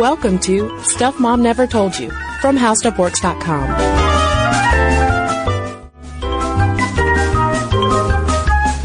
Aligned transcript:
Welcome 0.00 0.38
to 0.38 0.82
Stuff 0.82 1.20
Mom 1.20 1.42
Never 1.42 1.66
Told 1.66 1.98
You 1.98 2.08
from 2.40 2.56
HowStuffWorks.com. 2.56 3.68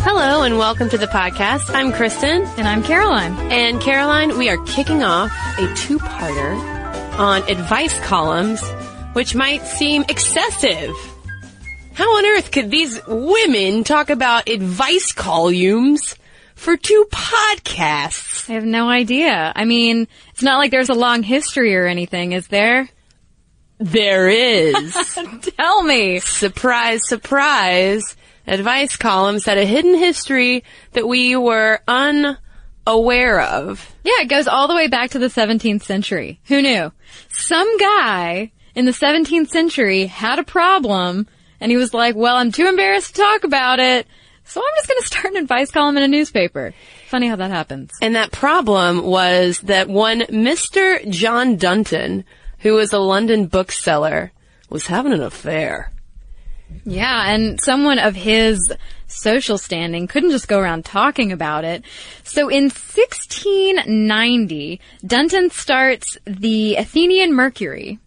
Hello 0.03 0.43
and 0.43 0.57
welcome 0.57 0.89
to 0.89 0.97
the 0.97 1.05
podcast. 1.05 1.73
I'm 1.73 1.93
Kristen. 1.93 2.41
And 2.57 2.67
I'm 2.67 2.83
Caroline. 2.83 3.31
And 3.49 3.79
Caroline, 3.79 4.37
we 4.37 4.49
are 4.49 4.57
kicking 4.65 5.03
off 5.03 5.31
a 5.57 5.73
two-parter 5.75 7.17
on 7.17 7.49
advice 7.49 7.97
columns, 8.01 8.61
which 9.13 9.35
might 9.35 9.65
seem 9.65 10.03
excessive. 10.09 10.93
How 11.93 12.17
on 12.17 12.25
earth 12.25 12.51
could 12.51 12.69
these 12.69 12.99
women 13.07 13.85
talk 13.85 14.09
about 14.09 14.49
advice 14.49 15.13
columns 15.13 16.17
for 16.55 16.75
two 16.75 17.07
podcasts? 17.09 18.34
I 18.47 18.53
have 18.53 18.65
no 18.65 18.89
idea. 18.89 19.51
I 19.55 19.65
mean, 19.65 20.07
it's 20.29 20.43
not 20.43 20.57
like 20.57 20.71
there's 20.71 20.89
a 20.89 20.93
long 20.93 21.23
history 21.23 21.75
or 21.75 21.85
anything, 21.85 22.31
is 22.33 22.47
there? 22.47 22.89
There 23.79 24.29
is. 24.29 24.93
Tell 25.57 25.83
me. 25.83 26.19
surprise, 26.19 27.01
surprise. 27.07 28.15
Advice 28.47 28.95
columns 28.95 29.45
had 29.45 29.57
a 29.57 29.65
hidden 29.65 29.97
history 29.97 30.63
that 30.93 31.07
we 31.07 31.35
were 31.35 31.79
unaware 31.87 33.41
of. 33.41 33.93
Yeah, 34.03 34.21
it 34.21 34.29
goes 34.29 34.47
all 34.47 34.67
the 34.67 34.75
way 34.75 34.87
back 34.87 35.11
to 35.11 35.19
the 35.19 35.27
17th 35.27 35.83
century. 35.83 36.39
Who 36.45 36.61
knew? 36.61 36.91
Some 37.31 37.77
guy 37.77 38.51
in 38.75 38.85
the 38.85 38.91
17th 38.91 39.49
century 39.49 40.05
had 40.05 40.37
a 40.39 40.43
problem 40.43 41.27
and 41.59 41.71
he 41.71 41.77
was 41.77 41.93
like, 41.93 42.15
well, 42.15 42.35
I'm 42.35 42.51
too 42.51 42.67
embarrassed 42.67 43.15
to 43.15 43.21
talk 43.21 43.43
about 43.43 43.79
it. 43.79 44.05
So 44.43 44.61
I'm 44.61 44.75
just 44.77 44.87
going 44.87 45.01
to 45.01 45.07
start 45.07 45.25
an 45.33 45.37
advice 45.37 45.71
column 45.71 45.97
in 45.97 46.03
a 46.03 46.07
newspaper. 46.07 46.73
Funny 47.07 47.27
how 47.27 47.35
that 47.35 47.51
happens. 47.51 47.91
And 48.01 48.15
that 48.15 48.31
problem 48.31 49.03
was 49.03 49.59
that 49.59 49.87
one 49.87 50.21
Mr. 50.21 51.07
John 51.09 51.57
Dunton, 51.57 52.25
who 52.59 52.73
was 52.73 52.93
a 52.93 52.99
London 52.99 53.47
bookseller, 53.47 54.31
was 54.69 54.87
having 54.87 55.13
an 55.13 55.21
affair. 55.21 55.91
Yeah, 56.83 57.31
and 57.31 57.61
someone 57.61 57.99
of 57.99 58.15
his 58.15 58.73
social 59.07 59.59
standing 59.59 60.07
couldn't 60.07 60.31
just 60.31 60.47
go 60.47 60.59
around 60.59 60.83
talking 60.83 61.31
about 61.31 61.63
it. 61.63 61.83
So 62.23 62.49
in 62.49 62.65
1690, 62.65 64.81
Dunton 65.05 65.51
starts 65.51 66.17
the 66.25 66.75
Athenian 66.75 67.33
Mercury. 67.33 67.99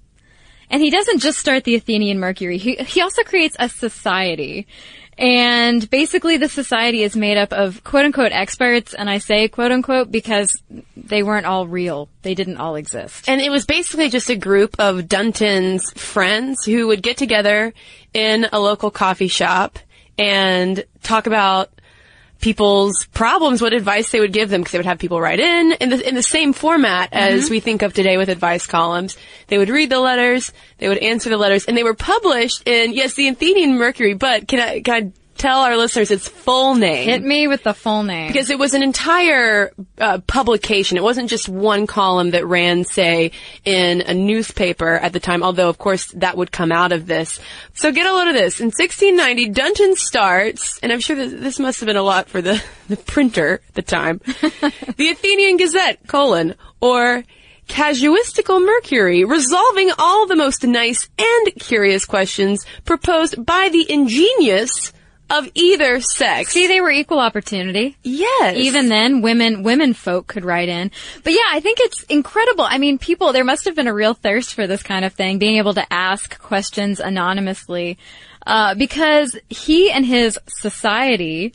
And 0.71 0.83
he 0.83 0.91
doesn't 0.91 1.21
just 1.21 1.39
start 1.39 1.65
the 1.65 1.77
Athenian 1.77 2.19
Mercury, 2.19 2.59
he, 2.59 2.75
he 2.77 3.01
also 3.01 3.23
creates 3.23 3.57
a 3.59 3.69
society. 3.69 4.67
And 5.19 5.91
basically 5.91 6.37
the 6.37 6.49
society 6.49 7.03
is 7.03 7.17
made 7.17 7.37
up 7.37 7.53
of 7.53 7.83
quote 7.83 8.05
unquote 8.05 8.31
experts, 8.33 8.95
and 8.95 9.11
I 9.11 9.19
say 9.19 9.49
quote 9.49 9.73
unquote 9.73 10.13
because 10.13 10.63
they 10.97 11.25
weren't 11.25 11.47
all 11.47 11.67
real. 11.67 12.09
They 12.23 12.35
didn't 12.35 12.59
all 12.59 12.77
exist. 12.77 13.29
And 13.29 13.41
it 13.41 13.51
was 13.51 13.67
basically 13.67 14.11
just 14.11 14.31
a 14.31 14.37
group 14.37 14.77
of 14.79 15.09
Dunton's 15.09 15.91
friends 15.93 16.65
who 16.65 16.87
would 16.87 17.03
get 17.03 17.17
together 17.17 17.75
in 18.15 18.47
a 18.53 18.61
local 18.61 18.93
coffee 18.93 19.29
shop 19.29 19.81
and 20.17 20.85
talk 21.03 21.27
about 21.27 21.71
people's 22.41 23.07
problems, 23.07 23.61
what 23.61 23.73
advice 23.73 24.11
they 24.11 24.21
would 24.21 24.33
give 24.33 24.49
them, 24.49 24.61
because 24.61 24.73
they 24.73 24.79
would 24.79 24.87
have 24.87 24.99
people 24.99 25.21
write 25.21 25.41
in 25.41 25.73
in 25.73 25.91
the, 25.91 26.09
in 26.09 26.15
the 26.15 26.23
same 26.23 26.53
format 26.53 27.09
as 27.13 27.45
mm-hmm. 27.45 27.51
we 27.51 27.61
think 27.61 27.83
of 27.83 27.93
today 27.93 28.17
with 28.17 28.29
advice 28.29 28.67
columns. 28.67 29.17
They 29.49 29.59
would 29.59 29.71
read 29.71 29.91
the 29.91 30.01
letters, 30.01 30.53
they 30.79 30.89
would 30.89 30.99
answer 30.99 31.31
the 31.31 31.37
letters, 31.37 31.65
and 31.65 31.77
they 31.77 31.83
were 31.83 31.95
published 31.95 32.67
in, 32.67 32.93
yes, 32.93 33.15
the 33.15 33.29
Athenian 33.29 33.77
Mercury, 33.77 34.15
but 34.15 34.47
can 34.47 34.61
I, 34.61 34.81
can 34.81 34.95
I 34.95 35.13
tell 35.39 35.61
our 35.61 35.77
listeners 35.77 36.11
its 36.11 36.29
full 36.29 36.75
name? 36.75 37.05
Hit 37.05 37.23
me 37.23 37.49
with 37.49 37.63
the 37.63 37.73
full 37.73 38.03
name. 38.03 38.29
because 38.29 38.51
it 38.51 38.59
was 38.59 38.75
an 38.75 38.83
entire 38.83 39.73
uh, 39.99 40.19
publication. 40.27 40.99
It 40.99 41.03
wasn't 41.03 41.31
just 41.31 41.49
one 41.49 41.87
column 41.87 42.33
that 42.33 42.47
ran, 42.47 42.85
say, 42.85 43.33
in 43.65 44.03
a 44.03 44.15
newspaper 44.15 44.95
at 44.95 45.13
the 45.13 45.21
time, 45.21 45.43
although 45.43 45.69
of 45.69 45.79
course 45.79 46.07
that 46.17 46.37
would 46.37 46.53
come 46.53 46.73
out 46.73 46.93
of 46.93 47.07
this. 47.07 47.41
So 47.75 47.93
get 47.93 48.07
a 48.07 48.13
load 48.13 48.29
of 48.29 48.35
this. 48.35 48.61
In 48.61 48.67
1690, 48.67 49.51
Dunton 49.51 49.97
starts, 49.97 50.79
and 50.83 50.93
I'm 50.93 51.01
sure 51.01 51.17
that 51.17 51.41
this 51.41 51.59
must 51.59 51.81
have 51.81 51.87
been 51.87 51.97
a 51.97 52.03
lot 52.03 52.29
for 52.29 52.43
the, 52.43 52.63
the 52.89 52.97
printer 52.97 53.61
at 53.69 53.75
the 53.75 53.83
time, 53.83 54.21
the 54.25 55.09
Athenian 55.11 55.57
Gazette, 55.57 56.07
colon, 56.07 56.55
or 56.81 57.25
Casuistical 57.69 58.65
Mercury, 58.65 59.25
resolving 59.25 59.91
all 59.99 60.27
the 60.27 60.37
most 60.37 60.65
nice 60.65 61.09
and 61.19 61.55
curious 61.61 62.07
questions 62.07 62.65
proposed 62.85 63.45
by 63.45 63.69
the 63.71 63.87
ingenious 63.93 64.93
of 65.31 65.49
either 65.55 66.01
sex. 66.01 66.53
See, 66.53 66.67
they 66.67 66.81
were 66.81 66.91
equal 66.91 67.19
opportunity. 67.19 67.97
Yes. 68.03 68.57
Even 68.57 68.89
then, 68.89 69.21
women, 69.21 69.63
women 69.63 69.93
folk 69.95 70.27
could 70.27 70.45
write 70.45 70.69
in. 70.69 70.91
But 71.23 71.33
yeah, 71.33 71.49
I 71.51 71.61
think 71.61 71.79
it's 71.81 72.03
incredible. 72.05 72.65
I 72.65 72.79
mean, 72.79 72.99
people, 72.99 73.33
there 73.33 73.45
must 73.45 73.65
have 73.67 73.75
been 73.75 73.89
a 73.89 73.95
real 73.95 74.15
thirst 74.15 74.55
for 74.55 74.67
this 74.67 74.83
kind 74.83 75.05
of 75.05 75.13
thing, 75.13 75.39
being 75.39 75.59
able 75.59 75.75
to 75.75 75.93
ask 75.93 76.39
questions 76.39 77.01
anonymously, 77.01 77.99
uh, 78.47 78.75
because 78.75 79.39
he 79.49 79.91
and 79.91 80.07
his 80.07 80.39
society 80.49 81.53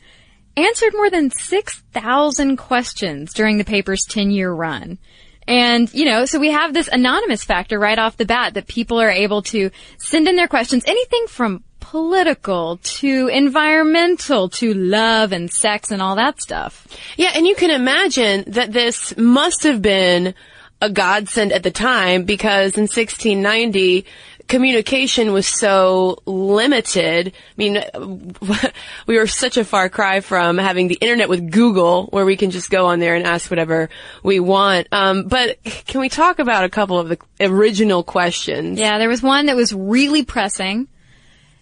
answered 0.56 0.92
more 0.94 1.10
than 1.10 1.30
6,000 1.30 2.56
questions 2.56 3.34
during 3.34 3.58
the 3.58 3.64
paper's 3.64 4.04
10 4.04 4.30
year 4.30 4.52
run. 4.52 4.98
And, 5.46 5.92
you 5.92 6.06
know, 6.06 6.24
so 6.24 6.38
we 6.38 6.50
have 6.52 6.72
this 6.72 6.88
anonymous 6.88 7.44
factor 7.44 7.78
right 7.78 7.98
off 7.98 8.16
the 8.16 8.24
bat 8.24 8.54
that 8.54 8.66
people 8.66 9.00
are 9.00 9.10
able 9.10 9.42
to 9.42 9.70
send 9.98 10.26
in 10.26 10.36
their 10.36 10.48
questions, 10.48 10.84
anything 10.86 11.26
from 11.26 11.62
political 11.84 12.78
to 12.78 13.28
environmental 13.28 14.48
to 14.48 14.72
love 14.72 15.32
and 15.32 15.50
sex 15.50 15.90
and 15.90 16.00
all 16.00 16.16
that 16.16 16.40
stuff. 16.40 16.88
Yeah, 17.18 17.30
and 17.34 17.46
you 17.46 17.54
can 17.54 17.70
imagine 17.70 18.44
that 18.46 18.72
this 18.72 19.14
must 19.18 19.64
have 19.64 19.82
been 19.82 20.34
a 20.80 20.88
godsend 20.88 21.52
at 21.52 21.62
the 21.62 21.70
time 21.70 22.24
because 22.24 22.76
in 22.76 22.84
1690, 22.84 24.06
communication 24.48 25.32
was 25.32 25.46
so 25.46 26.18
limited. 26.26 27.28
I 27.28 27.32
mean, 27.56 27.84
we 29.06 29.18
were 29.18 29.26
such 29.26 29.56
a 29.56 29.64
far 29.64 29.88
cry 29.88 30.20
from 30.20 30.56
having 30.56 30.88
the 30.88 30.98
internet 31.00 31.28
with 31.28 31.50
Google 31.50 32.06
where 32.06 32.24
we 32.24 32.36
can 32.36 32.50
just 32.50 32.70
go 32.70 32.86
on 32.86 32.98
there 32.98 33.14
and 33.14 33.26
ask 33.26 33.50
whatever 33.50 33.90
we 34.22 34.40
want. 34.40 34.88
Um, 34.90 35.28
but 35.28 35.62
can 35.86 36.00
we 36.00 36.08
talk 36.08 36.38
about 36.38 36.64
a 36.64 36.70
couple 36.70 36.98
of 36.98 37.08
the 37.08 37.18
original 37.40 38.02
questions? 38.02 38.78
Yeah, 38.78 38.98
there 38.98 39.08
was 39.08 39.22
one 39.22 39.46
that 39.46 39.56
was 39.56 39.72
really 39.72 40.24
pressing, 40.24 40.88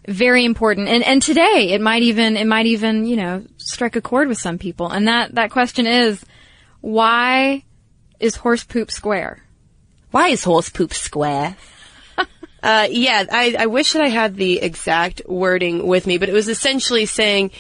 very 0.09 0.45
important, 0.45 0.89
and 0.89 1.03
and 1.05 1.23
today 1.23 1.71
it 1.73 1.81
might 1.81 2.03
even 2.03 2.37
it 2.37 2.47
might 2.47 2.67
even 2.67 3.07
you 3.07 3.17
know 3.17 3.45
strike 3.57 3.97
a 3.97 4.01
chord 4.01 4.29
with 4.29 4.39
some 4.39 4.59
people. 4.59 4.89
And 4.89 5.09
that 5.09 5.35
that 5.35 5.51
question 5.51 5.87
is, 5.87 6.25
why 6.81 7.65
is 8.21 8.37
horse 8.37 8.65
poop 8.65 8.91
square? 8.91 9.43
Why 10.11 10.29
is 10.29 10.45
horse 10.45 10.69
poop 10.69 10.93
square? 10.93 11.57
uh, 12.63 12.89
yeah, 12.91 13.25
I, 13.31 13.57
I 13.59 13.67
wish 13.67 13.93
that 13.93 14.03
I 14.03 14.09
had 14.09 14.37
the 14.37 14.61
exact 14.61 15.23
wording 15.27 15.87
with 15.87 16.07
me, 16.07 16.19
but 16.19 16.29
it 16.29 16.33
was 16.33 16.49
essentially 16.49 17.07
saying 17.07 17.51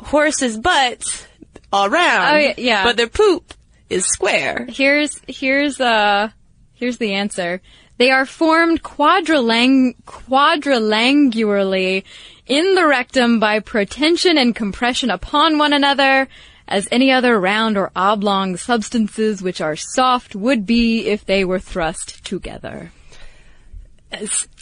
horses' 0.00 0.58
butts 0.58 1.26
all 1.72 1.88
round, 1.90 2.36
Oh, 2.36 2.38
yeah, 2.38 2.54
yeah. 2.56 2.84
but 2.84 2.96
their 2.96 3.08
poop 3.08 3.54
is 3.90 4.06
square. 4.06 4.66
Here's 4.68 5.20
here's 5.28 5.80
uh 5.80 6.30
here's 6.74 6.98
the 6.98 7.14
answer. 7.14 7.60
They 7.98 8.10
are 8.10 8.26
formed 8.26 8.82
quadrilang- 8.82 9.96
quadrilangularly 10.06 12.04
in 12.46 12.74
the 12.74 12.86
rectum 12.86 13.40
by 13.40 13.60
protension 13.60 14.38
and 14.38 14.54
compression 14.54 15.10
upon 15.10 15.58
one 15.58 15.72
another, 15.72 16.28
as 16.66 16.86
any 16.90 17.10
other 17.10 17.40
round 17.40 17.76
or 17.76 17.90
oblong 17.96 18.56
substances 18.56 19.42
which 19.42 19.60
are 19.60 19.74
soft 19.76 20.34
would 20.36 20.64
be 20.64 21.06
if 21.06 21.24
they 21.24 21.44
were 21.44 21.58
thrust 21.58 22.24
together. 22.24 22.92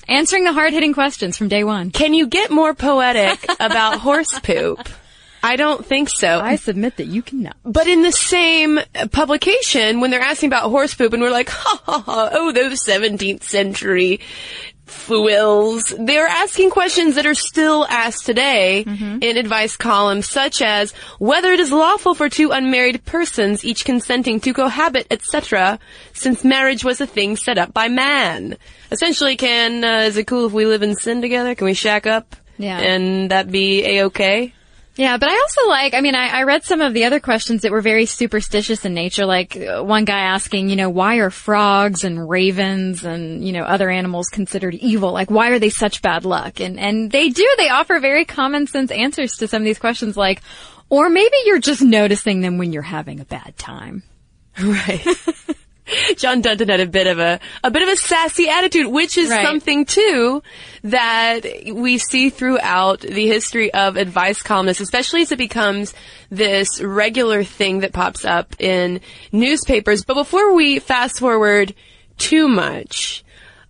Answering 0.08 0.44
the 0.44 0.52
hard-hitting 0.52 0.94
questions 0.94 1.36
from 1.36 1.48
day 1.48 1.62
one. 1.62 1.90
Can 1.90 2.14
you 2.14 2.26
get 2.26 2.50
more 2.50 2.74
poetic 2.74 3.44
about 3.60 3.98
horse 3.98 4.38
poop? 4.40 4.88
I 5.46 5.54
don't 5.54 5.86
think 5.86 6.08
so. 6.08 6.40
I 6.40 6.56
submit 6.56 6.96
that 6.96 7.06
you 7.06 7.22
cannot. 7.22 7.56
But 7.64 7.86
in 7.86 8.02
the 8.02 8.10
same 8.10 8.80
publication, 9.12 10.00
when 10.00 10.10
they're 10.10 10.20
asking 10.20 10.48
about 10.48 10.68
horse 10.70 10.94
poop, 10.94 11.12
and 11.12 11.22
we're 11.22 11.30
like, 11.30 11.48
ha 11.50 11.80
ha 11.84 12.00
ha, 12.00 12.30
oh, 12.32 12.50
those 12.50 12.84
17th 12.84 13.44
century 13.44 14.18
fools, 14.86 15.94
they're 15.98 16.26
asking 16.26 16.70
questions 16.70 17.14
that 17.14 17.26
are 17.26 17.34
still 17.34 17.86
asked 17.86 18.26
today 18.26 18.82
in 19.20 19.36
advice 19.36 19.76
columns, 19.76 20.28
such 20.28 20.62
as 20.62 20.92
whether 21.20 21.52
it 21.52 21.60
is 21.60 21.70
lawful 21.70 22.14
for 22.14 22.28
two 22.28 22.50
unmarried 22.50 23.04
persons, 23.04 23.64
each 23.64 23.84
consenting 23.84 24.40
to 24.40 24.52
cohabit, 24.52 25.06
etc., 25.12 25.78
since 26.12 26.42
marriage 26.42 26.82
was 26.84 27.00
a 27.00 27.06
thing 27.06 27.36
set 27.36 27.56
up 27.56 27.72
by 27.72 27.86
man. 27.88 28.56
Essentially, 28.90 29.36
can 29.36 29.84
uh, 29.84 30.06
is 30.06 30.16
it 30.16 30.26
cool 30.26 30.46
if 30.46 30.52
we 30.52 30.66
live 30.66 30.82
in 30.82 30.96
sin 30.96 31.20
together? 31.20 31.54
Can 31.54 31.66
we 31.66 31.74
shack 31.74 32.06
up? 32.06 32.34
Yeah. 32.58 32.78
And 32.78 33.30
that 33.30 33.50
be 33.50 33.84
a-okay? 33.84 34.54
Yeah, 34.96 35.18
but 35.18 35.28
I 35.28 35.34
also 35.34 35.68
like, 35.68 35.92
I 35.92 36.00
mean, 36.00 36.14
I, 36.14 36.28
I 36.28 36.42
read 36.44 36.64
some 36.64 36.80
of 36.80 36.94
the 36.94 37.04
other 37.04 37.20
questions 37.20 37.62
that 37.62 37.70
were 37.70 37.82
very 37.82 38.06
superstitious 38.06 38.84
in 38.86 38.94
nature, 38.94 39.26
like 39.26 39.54
uh, 39.54 39.82
one 39.82 40.06
guy 40.06 40.20
asking, 40.20 40.70
you 40.70 40.76
know, 40.76 40.88
why 40.88 41.16
are 41.16 41.28
frogs 41.28 42.02
and 42.02 42.26
ravens 42.26 43.04
and, 43.04 43.46
you 43.46 43.52
know, 43.52 43.64
other 43.64 43.90
animals 43.90 44.28
considered 44.28 44.74
evil? 44.74 45.12
Like, 45.12 45.30
why 45.30 45.50
are 45.50 45.58
they 45.58 45.68
such 45.68 46.00
bad 46.00 46.24
luck? 46.24 46.60
And, 46.60 46.80
and 46.80 47.10
they 47.10 47.28
do, 47.28 47.46
they 47.58 47.68
offer 47.68 48.00
very 48.00 48.24
common 48.24 48.66
sense 48.66 48.90
answers 48.90 49.36
to 49.36 49.48
some 49.48 49.60
of 49.60 49.66
these 49.66 49.78
questions, 49.78 50.16
like, 50.16 50.40
or 50.88 51.10
maybe 51.10 51.34
you're 51.44 51.58
just 51.58 51.82
noticing 51.82 52.40
them 52.40 52.56
when 52.56 52.72
you're 52.72 52.82
having 52.82 53.20
a 53.20 53.24
bad 53.24 53.56
time. 53.58 54.02
Right. 54.58 55.06
John 56.16 56.40
Dunton 56.40 56.68
had 56.68 56.80
a 56.80 56.86
bit 56.86 57.06
of 57.06 57.18
a 57.18 57.38
a 57.62 57.70
bit 57.70 57.82
of 57.82 57.88
a 57.88 57.96
sassy 57.96 58.48
attitude, 58.48 58.86
which 58.88 59.16
is 59.16 59.30
Right. 59.30 59.44
something 59.44 59.84
too 59.84 60.42
that 60.82 61.40
we 61.72 61.98
see 61.98 62.30
throughout 62.30 63.00
the 63.00 63.26
history 63.26 63.72
of 63.72 63.96
advice 63.96 64.42
columnists, 64.42 64.80
especially 64.82 65.22
as 65.22 65.32
it 65.32 65.38
becomes 65.38 65.94
this 66.30 66.80
regular 66.80 67.44
thing 67.44 67.80
that 67.80 67.92
pops 67.92 68.24
up 68.24 68.54
in 68.60 69.00
newspapers. 69.32 70.04
But 70.04 70.14
before 70.14 70.54
we 70.54 70.78
fast 70.78 71.18
forward 71.20 71.74
too 72.18 72.48
much, 72.48 73.24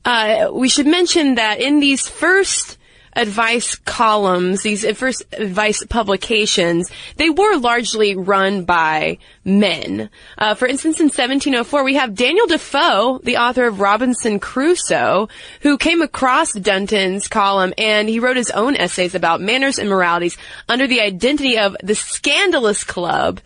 uh, 0.05 0.49
we 0.53 0.69
should 0.69 0.87
mention 0.87 1.35
that 1.35 1.61
in 1.61 1.81
these 1.81 2.07
first 2.07 2.79
advice 3.17 3.75
columns, 3.75 4.63
these 4.63 4.87
first 4.97 5.25
advice 5.33 5.83
publications, 5.87 6.91
they 7.17 7.31
were 7.31 7.57
largely 7.57 8.15
run 8.15 8.65
by 8.65 9.19
men. 9.45 10.11
Uh, 10.37 10.55
for 10.55 10.69
instance, 10.69 11.01
in 11.01 11.07
1704, 11.07 11.83
we 11.83 11.95
have 11.95 12.15
Daniel 12.15 12.47
Defoe, 12.47 13.19
the 13.25 13.39
author 13.39 13.67
of 13.67 13.81
Robinson 13.81 14.39
Crusoe, 14.39 15.29
who 15.63 15.79
came 15.79 16.03
across 16.03 16.53
Dunton's 16.53 17.27
column 17.27 17.73
and 17.79 18.09
he 18.09 18.21
wrote 18.21 18.37
his 18.37 18.51
own 18.51 18.77
essays 18.77 19.15
about 19.15 19.41
manners 19.41 19.79
and 19.79 19.89
moralities 19.89 20.37
under 20.69 20.87
the 20.87 21.01
identity 21.01 21.59
of 21.59 21.75
the 21.83 21.95
Scandalous 21.95 22.85
Club 22.85 23.41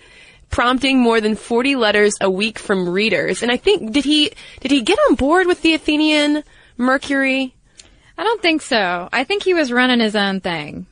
prompting 0.50 0.98
more 0.98 1.20
than 1.20 1.36
40 1.36 1.76
letters 1.76 2.16
a 2.20 2.28
week 2.28 2.58
from 2.58 2.88
readers. 2.88 3.42
And 3.42 3.52
I 3.52 3.56
think, 3.56 3.92
did 3.92 4.04
he, 4.04 4.32
did 4.58 4.72
he 4.72 4.82
get 4.82 4.98
on 5.08 5.14
board 5.14 5.46
with 5.46 5.62
the 5.62 5.74
Athenian 5.74 6.42
Mercury? 6.76 7.54
I 8.20 8.22
don't 8.22 8.42
think 8.42 8.60
so. 8.60 9.08
I 9.10 9.24
think 9.24 9.42
he 9.44 9.54
was 9.54 9.72
running 9.72 10.00
his 10.00 10.14
own 10.14 10.40
thing. 10.40 10.84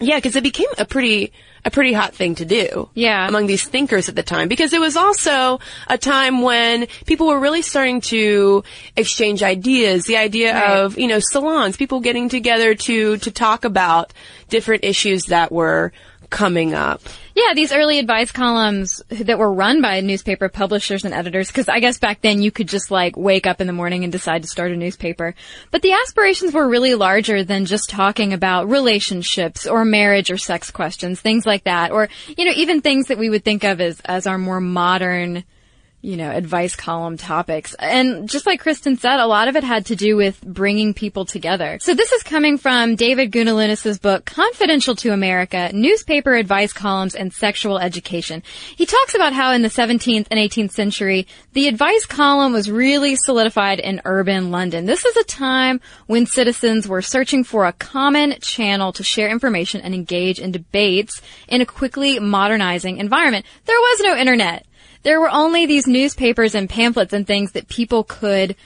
Yeah, 0.00 0.16
because 0.16 0.34
it 0.34 0.42
became 0.42 0.66
a 0.78 0.86
pretty 0.86 1.30
a 1.66 1.70
pretty 1.70 1.92
hot 1.92 2.14
thing 2.14 2.34
to 2.36 2.44
do. 2.44 2.88
Yeah. 2.94 3.28
among 3.28 3.46
these 3.46 3.64
thinkers 3.68 4.08
at 4.08 4.16
the 4.16 4.22
time, 4.22 4.48
because 4.48 4.72
it 4.72 4.80
was 4.80 4.96
also 4.96 5.60
a 5.88 5.96
time 5.98 6.40
when 6.42 6.86
people 7.06 7.26
were 7.26 7.38
really 7.38 7.62
starting 7.62 8.00
to 8.12 8.64
exchange 8.96 9.42
ideas. 9.42 10.04
The 10.04 10.16
idea 10.16 10.54
Right. 10.54 10.78
of 10.78 10.98
you 10.98 11.06
know 11.06 11.20
salons, 11.20 11.76
people 11.76 12.00
getting 12.00 12.28
together 12.30 12.74
to 12.74 13.18
to 13.18 13.30
talk 13.30 13.64
about 13.66 14.12
different 14.48 14.84
issues 14.84 15.26
that 15.26 15.52
were 15.52 15.92
coming 16.30 16.74
up. 16.74 17.02
Yeah, 17.34 17.52
these 17.52 17.72
early 17.72 17.98
advice 17.98 18.30
columns 18.30 19.02
that 19.08 19.38
were 19.38 19.52
run 19.52 19.82
by 19.82 20.00
newspaper 20.00 20.48
publishers 20.48 21.04
and 21.04 21.12
editors, 21.12 21.48
because 21.48 21.68
I 21.68 21.80
guess 21.80 21.98
back 21.98 22.20
then 22.20 22.40
you 22.40 22.52
could 22.52 22.68
just 22.68 22.92
like 22.92 23.16
wake 23.16 23.44
up 23.46 23.60
in 23.60 23.66
the 23.66 23.72
morning 23.72 24.04
and 24.04 24.12
decide 24.12 24.42
to 24.42 24.48
start 24.48 24.70
a 24.70 24.76
newspaper. 24.76 25.34
But 25.72 25.82
the 25.82 25.92
aspirations 25.92 26.54
were 26.54 26.68
really 26.68 26.94
larger 26.94 27.42
than 27.42 27.64
just 27.64 27.90
talking 27.90 28.32
about 28.32 28.70
relationships 28.70 29.66
or 29.66 29.84
marriage 29.84 30.30
or 30.30 30.36
sex 30.38 30.70
questions, 30.70 31.20
things 31.20 31.44
like 31.44 31.64
that, 31.64 31.90
or 31.90 32.08
you 32.36 32.44
know 32.44 32.52
even 32.54 32.80
things 32.80 33.08
that 33.08 33.18
we 33.18 33.30
would 33.30 33.44
think 33.44 33.64
of 33.64 33.80
as 33.80 34.00
as 34.04 34.28
our 34.28 34.38
more 34.38 34.60
modern 34.60 35.42
you 36.04 36.18
know, 36.18 36.30
advice 36.30 36.76
column 36.76 37.16
topics. 37.16 37.74
And 37.78 38.28
just 38.28 38.44
like 38.44 38.60
Kristen 38.60 38.98
said, 38.98 39.20
a 39.20 39.26
lot 39.26 39.48
of 39.48 39.56
it 39.56 39.64
had 39.64 39.86
to 39.86 39.96
do 39.96 40.16
with 40.16 40.38
bringing 40.42 40.92
people 40.92 41.24
together. 41.24 41.78
So 41.80 41.94
this 41.94 42.12
is 42.12 42.22
coming 42.22 42.58
from 42.58 42.94
David 42.94 43.32
Gudelunas' 43.32 44.00
book, 44.00 44.26
Confidential 44.26 44.94
to 44.96 45.14
America, 45.14 45.70
Newspaper 45.72 46.34
Advice 46.34 46.74
Columns 46.74 47.14
and 47.14 47.32
Sexual 47.32 47.78
Education. 47.78 48.42
He 48.76 48.84
talks 48.84 49.14
about 49.14 49.32
how 49.32 49.52
in 49.52 49.62
the 49.62 49.70
17th 49.70 50.26
and 50.30 50.38
18th 50.38 50.72
century, 50.72 51.26
the 51.54 51.68
advice 51.68 52.04
column 52.04 52.52
was 52.52 52.70
really 52.70 53.16
solidified 53.16 53.80
in 53.80 54.02
urban 54.04 54.50
London. 54.50 54.84
This 54.84 55.06
is 55.06 55.16
a 55.16 55.24
time 55.24 55.80
when 56.06 56.26
citizens 56.26 56.86
were 56.86 57.00
searching 57.00 57.44
for 57.44 57.64
a 57.64 57.72
common 57.72 58.38
channel 58.40 58.92
to 58.92 59.02
share 59.02 59.30
information 59.30 59.80
and 59.80 59.94
engage 59.94 60.38
in 60.38 60.52
debates 60.52 61.22
in 61.48 61.62
a 61.62 61.66
quickly 61.66 62.18
modernizing 62.18 62.98
environment. 62.98 63.46
There 63.64 63.78
was 63.78 64.00
no 64.00 64.16
internet 64.16 64.66
there 65.04 65.20
were 65.20 65.30
only 65.30 65.66
these 65.66 65.86
newspapers 65.86 66.54
and 66.54 66.68
pamphlets 66.68 67.12
and 67.12 67.26
things 67.26 67.52
that 67.52 67.68
people 67.68 68.04
could 68.04 68.56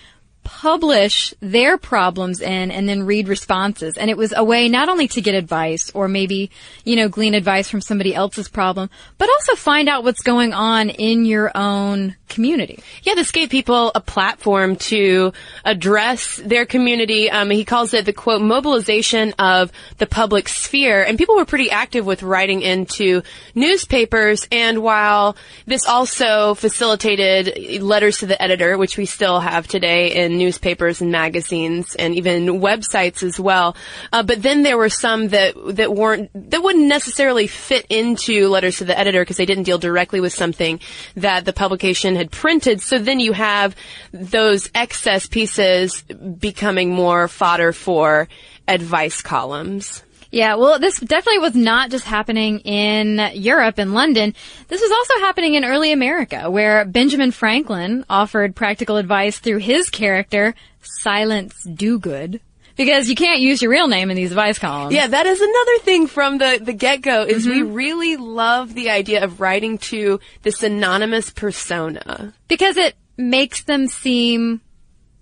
publish 0.49 1.35
their 1.41 1.77
problems 1.77 2.41
in 2.41 2.71
and 2.71 2.89
then 2.89 3.03
read 3.03 3.29
responses. 3.29 3.99
And 3.99 4.09
it 4.09 4.17
was 4.17 4.33
a 4.35 4.43
way 4.43 4.71
not 4.71 4.89
only 4.89 5.07
to 5.09 5.21
get 5.21 5.35
advice 5.35 5.91
or 5.93 6.09
maybe, 6.09 6.51
you 6.85 6.97
know, 6.97 7.11
glean 7.11 7.35
advice 7.35 7.69
from 7.69 7.83
somebody 7.83 8.15
else's 8.15 8.49
problem, 8.49 8.89
but 9.19 9.29
also 9.29 9.57
find 9.57 9.91
out 9.91 10.05
what's 10.05 10.23
going 10.23 10.55
on 10.55 10.89
in 10.89 11.27
your 11.27 11.53
own 11.55 12.17
community. 12.31 12.83
Yeah, 13.03 13.15
this 13.15 13.31
gave 13.31 13.51
people 13.51 13.93
a 13.95 14.01
platform 14.01 14.77
to 14.77 15.35
address 15.67 16.37
their 16.37 16.65
community. 16.65 17.31
Um, 17.31 17.51
he 17.51 17.67
calls 17.67 17.93
it 17.93 18.07
the 18.07 18.13
quote 18.15 18.41
mobilization 18.41 19.35
of 19.39 19.71
the 19.99 20.07
public 20.07 20.49
sphere, 20.49 21.03
and 21.03 21.19
people 21.19 21.37
were 21.37 21.45
pretty 21.45 21.71
active 21.71 22.07
with 22.07 22.23
writing 22.23 22.63
into 22.63 23.23
newspapers. 23.55 24.49
And 24.51 24.83
while 24.83 25.37
this 25.67 25.87
also 25.87 26.55
facilitated 26.55 27.83
letters 27.83 28.19
to 28.19 28.27
the 28.27 28.41
editor, 28.41 28.79
which 28.79 28.97
we 28.97 29.05
still 29.05 29.41
have 29.41 29.67
today 29.67 30.15
in 30.25 30.38
newspapers 30.39 31.01
and 31.01 31.13
magazines 31.13 31.95
and 31.95 32.15
even 32.15 32.61
websites 32.61 33.23
as 33.23 33.39
well, 33.39 33.77
uh, 34.13 34.23
but 34.23 34.43
then 34.43 34.63
there 34.63 34.79
were 34.79 34.89
some 34.89 35.29
that 35.29 35.55
that 35.77 35.95
weren't 35.95 36.31
that 36.51 36.63
wouldn't 36.63 36.87
necessarily 36.87 37.47
fit 37.47 37.87
into 37.91 38.49
letters 38.49 38.79
to 38.79 38.85
the 38.85 38.99
editor 38.99 39.23
because 39.23 39.37
they 39.37 39.47
didn't 39.47 39.65
deal 39.65 39.79
directly 39.79 40.21
with 40.21 40.33
something 40.33 40.81
that 41.17 41.45
the 41.45 41.53
publication 41.53 42.17
had 42.17 42.31
printed. 42.31 42.81
So 42.81 42.99
then 42.99 43.21
you 43.21 43.33
have 43.33 43.75
those 44.13 44.71
excess 44.75 45.27
pieces 45.27 46.03
becoming 46.03 46.91
more 46.91 47.29
fodder 47.29 47.73
for 47.73 48.29
advice 48.67 49.23
columns. 49.23 50.03
Yeah, 50.31 50.57
well, 50.57 50.79
this 50.79 51.01
definitely 51.01 51.39
was 51.39 51.55
not 51.55 51.91
just 51.91 52.05
happening 52.05 52.61
in 52.61 53.31
Europe 53.33 53.79
and 53.79 53.95
London. 53.95 54.35
This 54.69 54.83
was 54.83 54.91
also 54.91 55.25
happening 55.25 55.55
in 55.55 55.65
early 55.65 55.91
America, 55.91 56.51
where 56.51 56.85
Benjamin 56.85 57.31
Franklin 57.31 58.05
offered 58.11 58.55
practical 58.55 58.97
advice 58.97 59.39
through 59.39 59.59
his 59.59 59.89
character, 59.89 60.55
Silence 60.83 61.55
Dogood 61.67 62.41
Because 62.77 63.09
you 63.09 63.17
can't 63.17 63.41
use 63.41 63.61
your 63.61 63.71
real 63.73 63.89
name 63.89 64.11
in 64.11 64.17
these 64.17 64.31
advice 64.31 64.59
columns. 64.59 64.95
Yeah, 64.95 65.09
that 65.09 65.27
is 65.27 65.41
another 65.41 65.79
thing 65.81 66.07
from 66.07 66.39
the, 66.39 66.61
the 66.63 66.73
get-go 66.73 67.25
is 67.25 67.47
we 67.47 67.61
mm-hmm. 67.61 67.73
really 67.73 68.17
love 68.17 68.73
the 68.75 68.91
idea 68.91 69.25
of 69.25 69.41
writing 69.41 69.79
to 69.79 70.21
this 70.43 70.63
anonymous 70.63 71.31
persona. 71.31 72.33
Because 72.47 72.77
it 72.77 72.95
makes 73.17 73.65
them 73.65 73.89
seem 73.89 74.61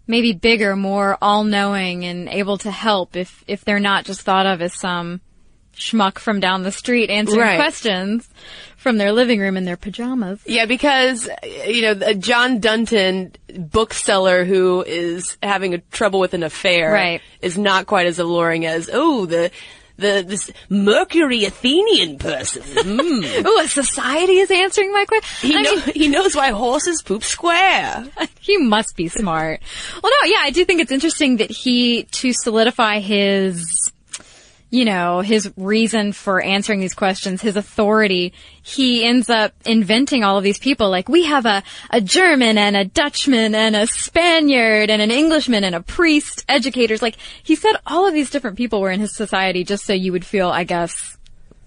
maybe 0.06 0.32
bigger, 0.32 0.76
more 0.76 1.18
all-knowing 1.20 2.04
and 2.04 2.28
able 2.28 2.58
to 2.58 2.70
help 2.70 3.16
if, 3.16 3.44
if 3.46 3.64
they're 3.64 3.80
not 3.80 4.04
just 4.04 4.20
thought 4.22 4.46
of 4.46 4.62
as 4.62 4.72
some 4.74 5.20
schmuck 5.76 6.18
from 6.18 6.40
down 6.40 6.62
the 6.62 6.72
street 6.72 7.10
answering 7.10 7.40
Right. 7.40 7.56
questions 7.56 8.26
from 8.78 8.96
their 8.96 9.12
living 9.12 9.40
room 9.40 9.56
in 9.58 9.64
their 9.66 9.76
pajamas. 9.76 10.40
Yeah, 10.46 10.64
because 10.64 11.28
you 11.66 11.82
know 11.82 11.98
a 12.06 12.14
John 12.14 12.60
Dunton 12.60 13.32
bookseller 13.58 14.44
who 14.46 14.82
is 14.86 15.36
having 15.42 15.74
a 15.74 15.78
trouble 15.78 16.18
with 16.20 16.32
an 16.32 16.42
affair 16.42 16.92
Right. 16.92 17.20
is 17.42 17.58
not 17.58 17.86
quite 17.86 18.06
as 18.06 18.18
alluring 18.18 18.64
as 18.64 18.88
oh 18.92 19.26
the 19.26 19.50
the 19.96 20.24
this 20.26 20.50
Mercury 20.68 21.44
Athenian 21.44 22.18
person. 22.18 22.62
Mm. 22.62 23.26
Oh, 23.46 23.62
a 23.62 23.68
society 23.68 24.38
is 24.38 24.50
answering 24.50 24.92
my 24.92 25.04
question. 25.04 25.50
He 25.50 25.62
know, 25.62 25.78
he 25.94 26.08
knows 26.08 26.34
why 26.34 26.50
horses 26.50 27.00
poop 27.02 27.22
square. 27.22 28.04
he 28.40 28.56
must 28.56 28.96
be 28.96 29.08
smart. 29.08 29.60
Well, 30.02 30.12
no, 30.22 30.28
yeah, 30.28 30.40
I 30.40 30.50
do 30.50 30.64
think 30.64 30.80
it's 30.80 30.90
interesting 30.90 31.36
that 31.36 31.50
he, 31.50 32.04
to 32.04 32.32
solidify 32.32 33.00
his, 33.00 33.85
you 34.70 34.84
know, 34.84 35.20
his 35.20 35.52
reason 35.56 36.12
for 36.12 36.40
answering 36.42 36.80
these 36.80 36.94
questions, 36.94 37.40
his 37.40 37.56
authority, 37.56 38.32
he 38.62 39.04
ends 39.04 39.30
up 39.30 39.52
inventing 39.64 40.24
all 40.24 40.38
of 40.38 40.44
these 40.44 40.58
people. 40.58 40.90
Like, 40.90 41.08
we 41.08 41.24
have 41.24 41.46
a, 41.46 41.62
a 41.90 42.00
German 42.00 42.58
and 42.58 42.76
a 42.76 42.84
Dutchman 42.84 43.54
and 43.54 43.76
a 43.76 43.86
Spaniard 43.86 44.90
and 44.90 45.00
an 45.00 45.10
Englishman 45.12 45.62
and 45.62 45.74
a 45.74 45.80
priest, 45.82 46.44
educators. 46.48 47.00
Like, 47.00 47.16
he 47.42 47.54
said 47.54 47.76
all 47.86 48.08
of 48.08 48.14
these 48.14 48.30
different 48.30 48.56
people 48.56 48.80
were 48.80 48.90
in 48.90 49.00
his 49.00 49.14
society 49.14 49.62
just 49.62 49.84
so 49.84 49.92
you 49.92 50.10
would 50.12 50.24
feel, 50.26 50.48
I 50.48 50.64
guess, 50.64 51.16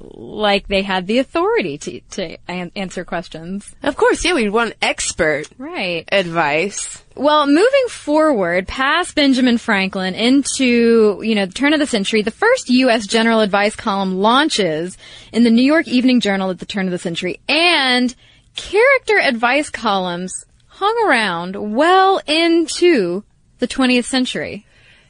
like 0.02 0.68
they 0.68 0.82
had 0.82 1.08
the 1.08 1.20
authority 1.20 1.78
to, 1.78 2.00
to 2.12 2.38
an- 2.48 2.72
answer 2.76 3.04
questions. 3.06 3.74
Of 3.84 3.96
course, 3.98 4.24
yeah, 4.26 4.34
we'd 4.34 4.50
want 4.50 4.76
expert 4.82 5.48
Right. 5.58 6.08
advice. 6.12 7.02
Well, 7.20 7.48
moving 7.48 7.88
forward 7.90 8.66
past 8.66 9.14
Benjamin 9.14 9.58
Franklin 9.58 10.16
into, 10.16 11.20
you 11.22 11.36
know, 11.36 11.46
the 11.46 11.54
turn 11.54 11.74
of 11.74 11.80
the 11.82 11.86
century, 11.86 12.22
the 12.22 12.32
first 12.32 12.70
U.S. 12.70 13.06
general 13.06 13.42
advice 13.42 13.76
column 13.76 14.20
launches 14.20 14.98
in 15.34 15.44
the 15.44 15.50
New 15.50 15.62
York 15.62 15.86
Evening 15.90 16.22
Journal 16.22 16.50
at 16.50 16.60
the 16.60 16.66
turn 16.66 16.86
of 16.86 16.92
the 16.92 16.98
century, 16.98 17.42
and 17.50 18.16
character 18.56 19.20
advice 19.20 19.70
columns 19.70 20.32
hung 20.68 20.96
around 21.06 21.76
well 21.76 22.22
into 22.26 23.26
the 23.58 23.68
20th 23.68 24.06
century. 24.06 24.66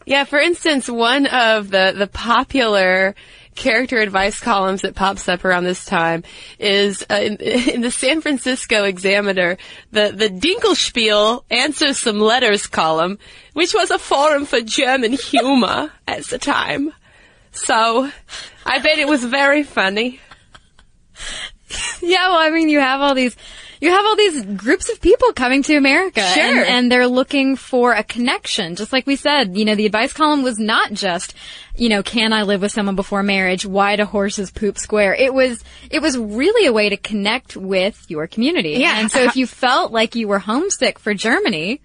Yeah, 0.07 0.23
for 0.23 0.39
instance, 0.39 0.89
one 0.89 1.27
of 1.27 1.69
the, 1.69 1.93
the 1.95 2.07
popular 2.07 3.13
character 3.59 3.97
advice 3.97 4.39
columns 4.39 4.81
that 4.81 4.95
pops 4.95 5.27
up 5.27 5.43
around 5.43 5.65
this 5.65 5.83
time 5.85 6.23
is 6.57 7.05
uh, 7.11 7.15
in, 7.15 7.35
in 7.73 7.81
the 7.81 7.91
San 7.91 8.21
Francisco 8.21 8.85
Examiner, 8.85 9.57
the, 9.91 10.11
the 10.15 10.29
Dinkelspiel 10.29 11.43
answers 11.51 11.99
Some 11.99 12.19
Letters 12.19 12.65
column, 12.65 13.19
which 13.53 13.73
was 13.73 13.91
a 13.91 13.99
forum 13.99 14.45
for 14.45 14.61
German 14.61 15.11
humor 15.11 15.91
at 16.07 16.23
the 16.25 16.39
time. 16.39 16.93
So, 17.51 18.09
I 18.65 18.79
bet 18.79 18.97
it 18.97 19.07
was 19.07 19.23
very 19.23 19.63
funny. 19.63 20.19
Yeah, 22.01 22.29
well, 22.29 22.39
I 22.39 22.49
mean, 22.49 22.67
you 22.67 22.79
have 22.79 22.99
all 22.99 23.13
these, 23.13 23.35
you 23.81 23.89
have 23.89 24.05
all 24.05 24.15
these 24.15 24.43
groups 24.45 24.89
of 24.89 24.99
people 24.99 25.31
coming 25.33 25.63
to 25.63 25.75
America. 25.75 26.21
Sure. 26.21 26.43
And, 26.43 26.59
and 26.59 26.91
they're 26.91 27.07
looking 27.07 27.55
for 27.55 27.93
a 27.93 28.03
connection. 28.03 28.75
Just 28.75 28.91
like 28.91 29.07
we 29.07 29.15
said, 29.15 29.57
you 29.57 29.65
know, 29.65 29.75
the 29.75 29.85
advice 29.85 30.11
column 30.11 30.43
was 30.43 30.59
not 30.59 30.91
just, 30.91 31.33
you 31.75 31.87
know, 31.87 32.03
can 32.03 32.33
I 32.33 32.43
live 32.43 32.61
with 32.61 32.71
someone 32.71 32.95
before 32.95 33.23
marriage? 33.23 33.65
Why 33.65 33.95
do 33.95 34.03
horses 34.03 34.51
poop 34.51 34.77
square? 34.77 35.13
It 35.13 35.33
was, 35.33 35.63
it 35.89 36.01
was 36.01 36.17
really 36.17 36.67
a 36.67 36.73
way 36.73 36.89
to 36.89 36.97
connect 36.97 37.55
with 37.55 38.05
your 38.09 38.27
community. 38.27 38.71
Yeah. 38.71 38.99
And 38.99 39.09
so 39.09 39.23
if 39.23 39.35
you 39.37 39.47
felt 39.47 39.91
like 39.91 40.15
you 40.15 40.27
were 40.27 40.39
homesick 40.39 40.99
for 40.99 41.13
Germany, 41.13 41.81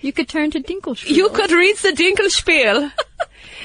you 0.00 0.12
could 0.12 0.28
turn 0.28 0.50
to 0.52 0.60
Dinkelspiel. 0.60 1.10
You 1.10 1.28
could 1.28 1.52
read 1.52 1.76
the 1.76 1.90
Dinkelspiel. 1.90 2.92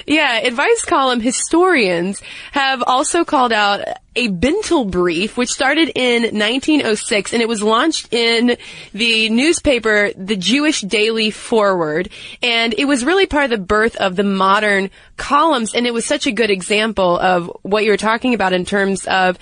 yeah, 0.06 0.40
advice 0.40 0.84
column 0.86 1.20
historians 1.20 2.22
have 2.52 2.84
also 2.86 3.26
called 3.26 3.52
out 3.52 3.82
a 4.16 4.30
Bintel 4.30 4.90
brief, 4.90 5.36
which 5.36 5.50
started 5.50 5.92
in 5.94 6.24
1906, 6.24 7.34
and 7.34 7.42
it 7.42 7.50
was 7.50 7.62
launched 7.62 8.14
in 8.14 8.58
the 8.94 9.30
newspaper, 9.30 10.12
the 10.16 10.38
Jewish 10.38 10.82
Daily 10.82 11.32
Forward, 11.32 12.10
and 12.42 12.74
it 12.78 12.86
was 12.86 13.04
really 13.04 13.26
part 13.26 13.46
of 13.46 13.50
the 13.50 13.58
birth 13.58 13.96
of 13.98 14.16
the 14.16 14.24
modern 14.24 14.90
columns, 15.18 15.76
and 15.76 15.86
it 15.86 15.94
was 15.94 16.06
such 16.06 16.28
a 16.28 16.32
good 16.32 16.50
example 16.50 17.18
of 17.20 17.52
what 17.64 17.84
you 17.84 17.92
were 17.92 17.98
talking 17.98 18.34
about 18.34 18.54
in 18.54 18.64
terms 18.64 19.06
of 19.06 19.38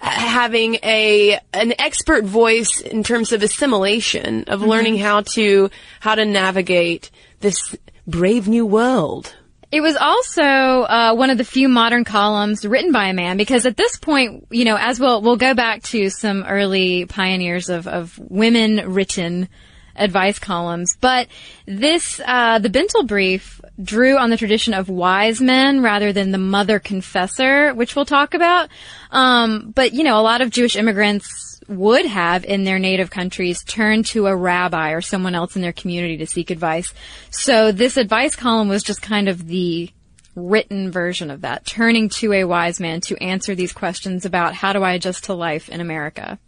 having 0.00 0.76
a 0.82 1.38
an 1.52 1.74
expert 1.78 2.24
voice 2.24 2.80
in 2.80 3.02
terms 3.02 3.32
of 3.32 3.42
assimilation 3.42 4.44
of 4.44 4.60
mm-hmm. 4.60 4.68
learning 4.68 4.98
how 4.98 5.22
to 5.22 5.70
how 6.00 6.14
to 6.14 6.24
navigate 6.24 7.10
this 7.40 7.76
brave 8.06 8.48
new 8.48 8.66
world. 8.66 9.34
It 9.74 9.80
was 9.80 9.96
also 9.96 10.44
uh, 10.44 11.14
one 11.16 11.30
of 11.30 11.36
the 11.36 11.44
few 11.44 11.68
modern 11.68 12.04
columns 12.04 12.64
written 12.64 12.92
by 12.92 13.08
a 13.08 13.12
man 13.12 13.36
because 13.36 13.66
at 13.66 13.76
this 13.76 13.96
point, 13.96 14.46
you 14.52 14.64
know, 14.64 14.76
as 14.78 15.00
we'll 15.00 15.20
we'll 15.20 15.36
go 15.36 15.52
back 15.52 15.82
to 15.94 16.10
some 16.10 16.44
early 16.44 17.06
pioneers 17.06 17.68
of 17.68 17.88
of 17.88 18.16
women 18.16 18.92
written 18.94 19.48
advice 19.96 20.38
columns, 20.38 20.96
but 21.00 21.26
this 21.66 22.20
uh, 22.24 22.60
the 22.60 22.70
Bintel 22.70 23.04
brief 23.04 23.60
drew 23.82 24.16
on 24.16 24.30
the 24.30 24.36
tradition 24.36 24.74
of 24.74 24.88
wise 24.88 25.40
men 25.40 25.82
rather 25.82 26.12
than 26.12 26.30
the 26.30 26.38
mother 26.38 26.78
confessor, 26.78 27.74
which 27.74 27.96
we'll 27.96 28.04
talk 28.04 28.34
about. 28.34 28.68
Um, 29.10 29.72
but 29.74 29.92
you 29.92 30.04
know, 30.04 30.20
a 30.20 30.22
lot 30.22 30.40
of 30.40 30.50
Jewish 30.50 30.76
immigrants 30.76 31.43
would 31.68 32.06
have 32.06 32.44
in 32.44 32.64
their 32.64 32.78
native 32.78 33.10
countries 33.10 33.62
turned 33.64 34.06
to 34.06 34.26
a 34.26 34.36
rabbi 34.36 34.92
or 34.92 35.00
someone 35.00 35.34
else 35.34 35.56
in 35.56 35.62
their 35.62 35.72
community 35.72 36.16
to 36.18 36.26
seek 36.26 36.50
advice. 36.50 36.92
So 37.30 37.72
this 37.72 37.96
advice 37.96 38.36
column 38.36 38.68
was 38.68 38.82
just 38.82 39.02
kind 39.02 39.28
of 39.28 39.46
the 39.46 39.90
written 40.36 40.90
version 40.90 41.30
of 41.30 41.42
that, 41.42 41.64
turning 41.64 42.08
to 42.08 42.32
a 42.32 42.44
wise 42.44 42.80
man 42.80 43.00
to 43.02 43.16
answer 43.22 43.54
these 43.54 43.72
questions 43.72 44.24
about 44.24 44.54
how 44.54 44.72
do 44.72 44.82
I 44.82 44.92
adjust 44.92 45.24
to 45.24 45.34
life 45.34 45.68
in 45.68 45.80
America. 45.80 46.38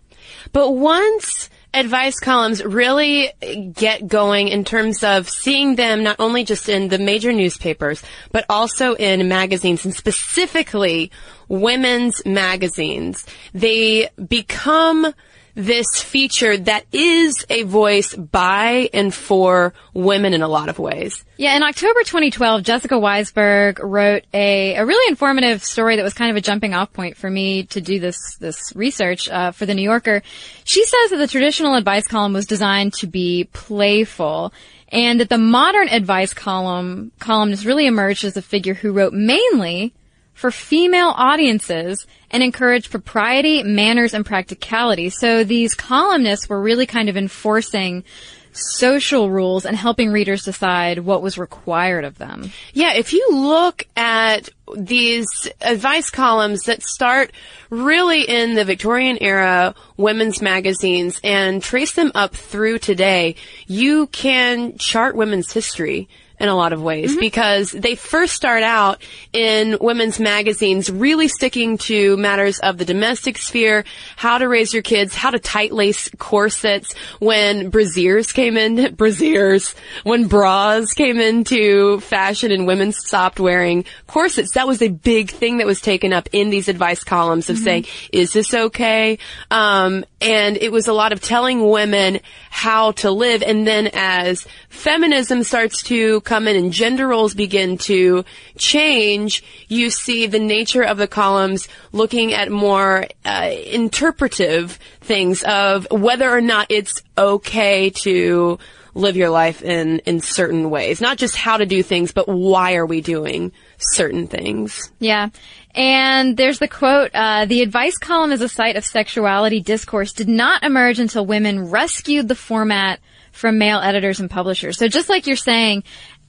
But 0.53 0.73
once 0.73 1.49
advice 1.77 2.19
columns 2.19 2.65
really 2.65 3.31
get 3.75 4.07
going 4.07 4.49
in 4.49 4.65
terms 4.65 5.05
of 5.05 5.29
seeing 5.29 5.77
them 5.77 6.03
not 6.03 6.17
only 6.19 6.45
just 6.45 6.69
in 6.69 6.89
the 6.89 6.99
major 6.99 7.33
newspapers, 7.33 8.03
but 8.33 8.45
also 8.49 8.95
in 8.95 9.29
magazines 9.29 9.85
and 9.85 9.95
specifically 9.95 11.11
women's 11.49 12.25
magazines, 12.25 13.27
they 13.53 14.09
become 14.29 15.15
this 15.57 15.87
feature 16.03 16.57
that 16.57 16.85
is 16.93 17.47
a 17.49 17.63
voice 17.63 18.15
by 18.15 18.91
and 18.93 19.13
for 19.13 19.73
women 19.95 20.35
in 20.35 20.43
a 20.43 20.49
lot 20.49 20.69
of 20.69 20.79
ways. 20.79 21.25
Yeah, 21.39 21.57
in 21.57 21.63
October 21.63 22.01
2012, 22.01 22.63
Jessica 22.63 22.95
Weisberg 22.95 23.79
wrote 23.83 24.25
a, 24.35 24.75
a 24.75 24.85
really 24.85 25.09
informative 25.09 25.65
story 25.65 25.97
that 25.97 26.03
was 26.03 26.13
kind 26.13 26.31
of 26.31 26.37
a 26.37 26.43
jumping 26.43 26.75
off 26.75 26.93
point 26.93 27.17
for 27.17 27.31
me 27.31 27.65
to 27.65 27.81
do 27.81 27.99
this, 27.99 28.19
this 28.39 28.75
research, 28.77 29.31
uh, 29.31 29.51
for 29.51 29.65
the 29.65 29.75
New 29.75 29.83
Yorker. 29.83 30.23
She 30.65 30.85
says 30.85 31.11
that 31.11 31.17
the 31.17 31.27
traditional 31.27 31.75
advice 31.75 32.07
column 32.07 32.35
was 32.35 32.45
designed 32.45 32.93
to 32.95 33.07
be 33.07 33.49
playful 33.55 34.53
and 34.89 35.21
that 35.21 35.31
the 35.31 35.39
modern 35.39 35.89
advice 35.89 36.35
column, 36.35 37.13
columnist 37.19 37.65
really 37.65 37.87
emerged 37.87 38.25
as 38.25 38.37
a 38.37 38.43
figure 38.43 38.75
who 38.75 38.93
wrote 38.93 39.15
mainly 39.15 39.95
for 40.37 40.51
female 40.51 41.13
audiences 41.17 42.07
and 42.31 42.43
encourage 42.43 42.91
propriety, 42.91 43.63
manners, 43.63 44.13
and 44.15 44.25
practicality. 44.25 45.09
So 45.09 45.43
these 45.43 45.75
columnists 45.75 46.49
were 46.49 46.61
really 46.61 46.87
kind 46.87 47.09
of 47.09 47.17
enforcing 47.17 48.05
social 48.53 49.31
rules 49.31 49.65
and 49.65 49.77
helping 49.77 50.13
readers 50.13 50.45
decide 50.45 50.99
what 50.99 51.23
was 51.23 51.39
required 51.39 52.05
of 52.05 52.19
them. 52.19 52.51
Yeah, 52.73 52.95
if 52.95 53.13
you 53.13 53.29
look 53.33 53.87
at 53.97 54.49
these 54.77 55.27
advice 55.61 56.11
columns 56.11 56.65
that 56.65 56.83
start 56.83 57.33
really 57.71 58.23
in 58.23 58.55
the 58.55 58.65
Victorian 58.65 59.19
era 59.21 59.75
women's 59.97 60.43
magazines 60.43 61.19
and 61.25 61.63
trace 61.63 61.93
them 61.93 62.13
up 62.15 62.35
through 62.35 62.79
today, 62.79 63.37
you 63.67 64.07
can 64.09 64.77
chart 64.77 65.17
women's 65.17 65.53
history 65.53 66.09
in 66.39 66.49
a 66.49 66.55
lot 66.55 66.73
of 66.73 66.83
ways 66.83 67.13
mm-hmm. 67.13 67.21
because 67.21 67.71
they 67.73 67.95
first 67.95 68.35
start 68.35 68.63
out 68.63 69.01
in 69.33 69.79
women's 69.81 70.21
magazines 70.21 70.91
really 70.91 71.29
sticking 71.29 71.79
to 71.79 72.17
matters 72.17 72.59
of 72.61 72.79
the 72.79 72.85
domestic 72.85 73.39
sphere, 73.39 73.85
how 74.17 74.39
to 74.39 74.47
raise 74.47 74.73
your 74.73 74.83
kids, 74.83 75.15
how 75.15 75.31
to 75.31 75.39
tight 75.39 75.73
lace 75.73 76.11
corsets 76.19 76.95
when 77.21 77.71
brasiers 77.71 78.33
came 78.33 78.57
in, 78.57 78.77
brasiers, 78.97 79.75
when 80.05 80.27
bras 80.27 80.93
came 80.93 81.19
into 81.19 82.01
fashion 82.01 82.51
and 82.51 82.67
women 82.67 82.93
stopped 82.93 83.41
wearing 83.41 83.85
corsets. 84.07 84.53
That 84.55 84.67
was 84.67 84.83
a 84.83 84.89
big 84.89 85.31
thing 85.31 85.59
that 85.59 85.67
was 85.67 85.81
taken 85.81 86.13
up 86.13 86.29
in 86.33 86.51
these 86.51 86.69
advice 86.69 87.03
columns 87.03 87.49
of 87.49 87.57
mm-hmm. 87.57 87.65
saying, 87.65 87.87
is 88.13 88.33
this 88.33 88.53
okay? 88.53 89.19
Um, 89.51 90.05
and 90.21 90.57
it 90.57 90.73
was 90.73 90.89
a 90.89 90.93
lot 90.93 91.13
of 91.13 91.21
telling 91.21 91.69
women 91.69 92.21
how 92.51 92.93
to 92.93 93.11
live. 93.11 93.43
And 93.43 93.67
then 93.67 93.91
as 93.93 94.47
feminism 94.69 95.43
starts 95.43 95.83
to 95.85 96.21
come 96.27 96.47
in 96.47 96.57
and 96.57 96.73
gender 96.73 97.09
roles 97.09 97.35
begin 97.35 97.79
to 97.79 98.25
change, 98.59 99.43
you 99.69 99.89
see 99.89 100.27
the 100.27 100.39
nature 100.39 100.83
of 100.83 100.99
the 100.99 101.09
columns 101.09 101.69
looking 101.93 102.35
at 102.35 102.51
more 102.51 103.07
uh, 103.25 103.51
interpretive 103.65 104.79
things 105.01 105.43
of 105.45 105.87
whether 105.91 106.31
or 106.31 106.43
not 106.43 106.67
it's 106.69 107.03
okay 107.17 107.89
to 107.91 108.59
live 108.93 109.17
your 109.17 109.31
life 109.31 109.63
in 109.63 110.01
in 110.01 110.21
certain 110.21 110.71
ways. 110.71 111.01
Not 111.01 111.19
just 111.19 111.37
how 111.37 111.59
to 111.59 111.67
do 111.67 111.83
things 111.83 112.13
but 112.13 112.29
why 112.29 112.77
are 112.77 112.87
we 112.87 113.01
doing 113.01 113.53
certain 113.79 114.27
things. 114.27 114.91
Yeah. 114.99 115.29
And 115.75 116.37
there's 116.37 116.59
the 116.59 116.69
quote, 116.69 117.11
uh, 117.13 117.45
the 117.45 117.61
advice 117.61 117.99
column 117.99 118.33
as 118.33 118.41
a 118.41 118.49
site 118.49 118.77
of 118.77 118.85
sexuality 118.85 119.61
discourse 119.61 120.13
did 120.13 120.29
not 120.29 120.65
emerge 120.65 120.99
until 120.99 121.27
women 121.27 121.71
rescued 121.71 122.29
the 122.29 122.35
format 122.35 123.01
from 123.33 123.59
male 123.59 123.81
editors 123.81 124.19
and 124.19 124.31
publishers. 124.31 124.79
So 124.79 124.89
just 124.89 125.11
like 125.11 125.27
you're 125.27 125.37
saying, 125.37 125.85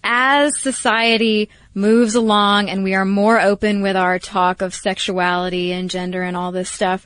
as 0.07 0.59
society 0.59 1.49
moves 1.73 2.15
along 2.15 2.69
and 2.69 2.83
we 2.83 2.95
are 2.95 3.05
more 3.05 3.39
open 3.39 3.81
with 3.81 3.95
our 3.95 4.17
talk 4.17 4.61
of 4.61 4.73
sexuality 4.73 5.71
and 5.71 5.89
gender 5.89 6.23
and 6.23 6.37
all 6.37 6.51
this 6.51 6.69
stuff, 6.69 7.05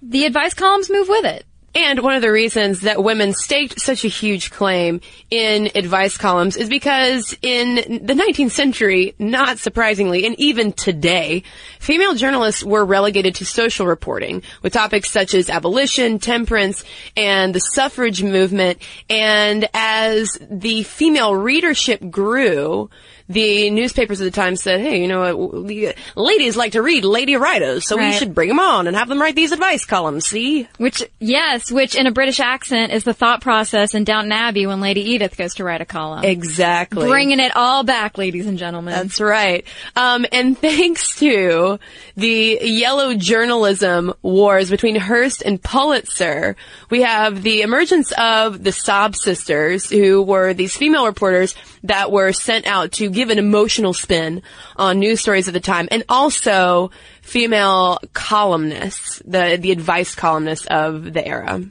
the 0.00 0.24
advice 0.24 0.54
columns 0.54 0.90
move 0.90 1.08
with 1.08 1.24
it. 1.24 1.45
And 1.76 2.00
one 2.00 2.14
of 2.14 2.22
the 2.22 2.32
reasons 2.32 2.80
that 2.80 3.04
women 3.04 3.34
staked 3.34 3.82
such 3.82 4.02
a 4.02 4.08
huge 4.08 4.50
claim 4.50 5.02
in 5.30 5.68
advice 5.74 6.16
columns 6.16 6.56
is 6.56 6.70
because 6.70 7.36
in 7.42 7.74
the 8.02 8.14
19th 8.14 8.52
century, 8.52 9.14
not 9.18 9.58
surprisingly, 9.58 10.24
and 10.24 10.34
even 10.40 10.72
today, 10.72 11.42
female 11.78 12.14
journalists 12.14 12.64
were 12.64 12.82
relegated 12.82 13.34
to 13.34 13.44
social 13.44 13.86
reporting 13.86 14.42
with 14.62 14.72
topics 14.72 15.10
such 15.10 15.34
as 15.34 15.50
abolition, 15.50 16.18
temperance, 16.18 16.82
and 17.14 17.54
the 17.54 17.60
suffrage 17.60 18.22
movement. 18.22 18.80
And 19.10 19.68
as 19.74 20.38
the 20.50 20.82
female 20.84 21.36
readership 21.36 22.10
grew, 22.10 22.88
the 23.28 23.70
newspapers 23.70 24.20
at 24.20 24.24
the 24.24 24.30
time 24.30 24.56
said, 24.56 24.80
hey, 24.80 25.00
you 25.00 25.08
know 25.08 25.36
what, 25.36 25.96
ladies 26.16 26.56
like 26.56 26.72
to 26.72 26.82
read 26.82 27.04
lady 27.04 27.36
writers, 27.36 27.86
so 27.86 27.96
right. 27.96 28.08
we 28.08 28.12
should 28.12 28.34
bring 28.34 28.48
them 28.48 28.60
on 28.60 28.86
and 28.86 28.96
have 28.96 29.08
them 29.08 29.20
write 29.20 29.34
these 29.34 29.52
advice 29.52 29.84
columns, 29.84 30.26
see? 30.26 30.68
Which, 30.78 31.02
yes, 31.18 31.70
which 31.70 31.94
in 31.94 32.06
a 32.06 32.12
British 32.12 32.40
accent 32.40 32.92
is 32.92 33.04
the 33.04 33.14
thought 33.14 33.40
process 33.40 33.94
in 33.94 34.04
Downton 34.04 34.32
Abbey 34.32 34.66
when 34.66 34.80
Lady 34.80 35.00
Edith 35.00 35.36
goes 35.36 35.54
to 35.54 35.64
write 35.64 35.80
a 35.80 35.84
column. 35.84 36.24
Exactly. 36.24 37.08
Bringing 37.08 37.40
it 37.40 37.54
all 37.56 37.82
back, 37.82 38.18
ladies 38.18 38.46
and 38.46 38.58
gentlemen. 38.58 38.94
That's 38.94 39.20
right. 39.20 39.64
Um, 39.96 40.26
and 40.30 40.56
thanks 40.66 41.16
to 41.16 41.78
the 42.16 42.58
yellow 42.62 43.14
journalism 43.14 44.14
wars 44.22 44.70
between 44.70 44.96
Hearst 44.96 45.42
and 45.42 45.62
Pulitzer, 45.62 46.56
we 46.90 47.02
have 47.02 47.42
the 47.42 47.62
emergence 47.62 48.12
of 48.12 48.62
the 48.62 48.72
Sob 48.72 49.16
sisters, 49.16 49.90
who 49.90 50.22
were 50.22 50.54
these 50.54 50.76
female 50.76 51.06
reporters 51.06 51.54
that 51.82 52.10
were 52.10 52.32
sent 52.32 52.66
out 52.66 52.92
to 52.92 53.10
give 53.16 53.30
an 53.30 53.38
emotional 53.38 53.92
spin 53.92 54.42
on 54.76 55.00
news 55.00 55.20
stories 55.20 55.48
at 55.48 55.54
the 55.54 55.60
time, 55.60 55.88
and 55.90 56.04
also 56.08 56.90
female 57.22 57.98
columnists, 58.12 59.20
the 59.24 59.58
the 59.60 59.72
advice 59.72 60.14
columnists 60.14 60.66
of 60.66 61.12
the 61.12 61.26
era. 61.26 61.62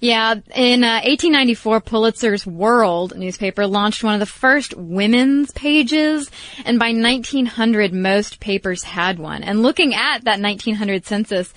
Yeah, 0.00 0.34
in 0.54 0.84
uh, 0.84 1.02
1894, 1.02 1.80
Pulitzer's 1.80 2.46
World 2.46 3.18
newspaper 3.18 3.66
launched 3.66 4.04
one 4.04 4.14
of 4.14 4.20
the 4.20 4.26
first 4.26 4.72
women's 4.76 5.50
pages, 5.50 6.30
and 6.64 6.78
by 6.78 6.92
1900, 6.92 7.92
most 7.92 8.38
papers 8.38 8.84
had 8.84 9.18
one. 9.18 9.42
And 9.42 9.60
looking 9.60 9.96
at 9.96 10.22
that 10.24 10.40
1900 10.40 11.04
census, 11.04 11.52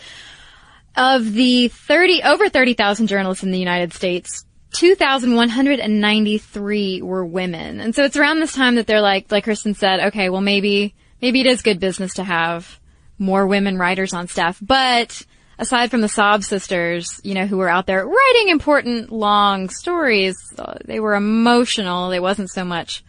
of 0.95 1.33
the 1.33 1.67
30, 1.69 2.23
over 2.23 2.49
30,000 2.49 3.07
journalists 3.07 3.43
in 3.43 3.51
the 3.51 3.59
United 3.59 3.93
States, 3.93 4.45
2,193 4.73 7.01
were 7.01 7.25
women. 7.25 7.79
And 7.79 7.95
so 7.95 8.03
it's 8.03 8.17
around 8.17 8.39
this 8.39 8.53
time 8.53 8.75
that 8.75 8.87
they're 8.87 9.01
like, 9.01 9.31
like 9.31 9.43
Kristen 9.43 9.73
said, 9.73 9.99
okay, 10.07 10.29
well 10.29 10.41
maybe, 10.41 10.95
maybe 11.21 11.41
it 11.41 11.47
is 11.47 11.61
good 11.61 11.79
business 11.79 12.15
to 12.15 12.23
have 12.23 12.79
more 13.17 13.47
women 13.47 13.77
writers 13.77 14.13
on 14.13 14.27
staff. 14.27 14.57
But 14.61 15.25
aside 15.59 15.91
from 15.91 16.01
the 16.01 16.09
Sob 16.09 16.43
sisters, 16.43 17.21
you 17.23 17.33
know, 17.33 17.45
who 17.45 17.57
were 17.57 17.69
out 17.69 17.85
there 17.85 18.05
writing 18.05 18.49
important 18.49 19.11
long 19.11 19.69
stories, 19.69 20.37
uh, 20.57 20.75
they 20.85 20.99
were 20.99 21.15
emotional. 21.15 22.11
It 22.11 22.19
wasn't 22.19 22.49
so 22.49 22.65
much 22.65 23.03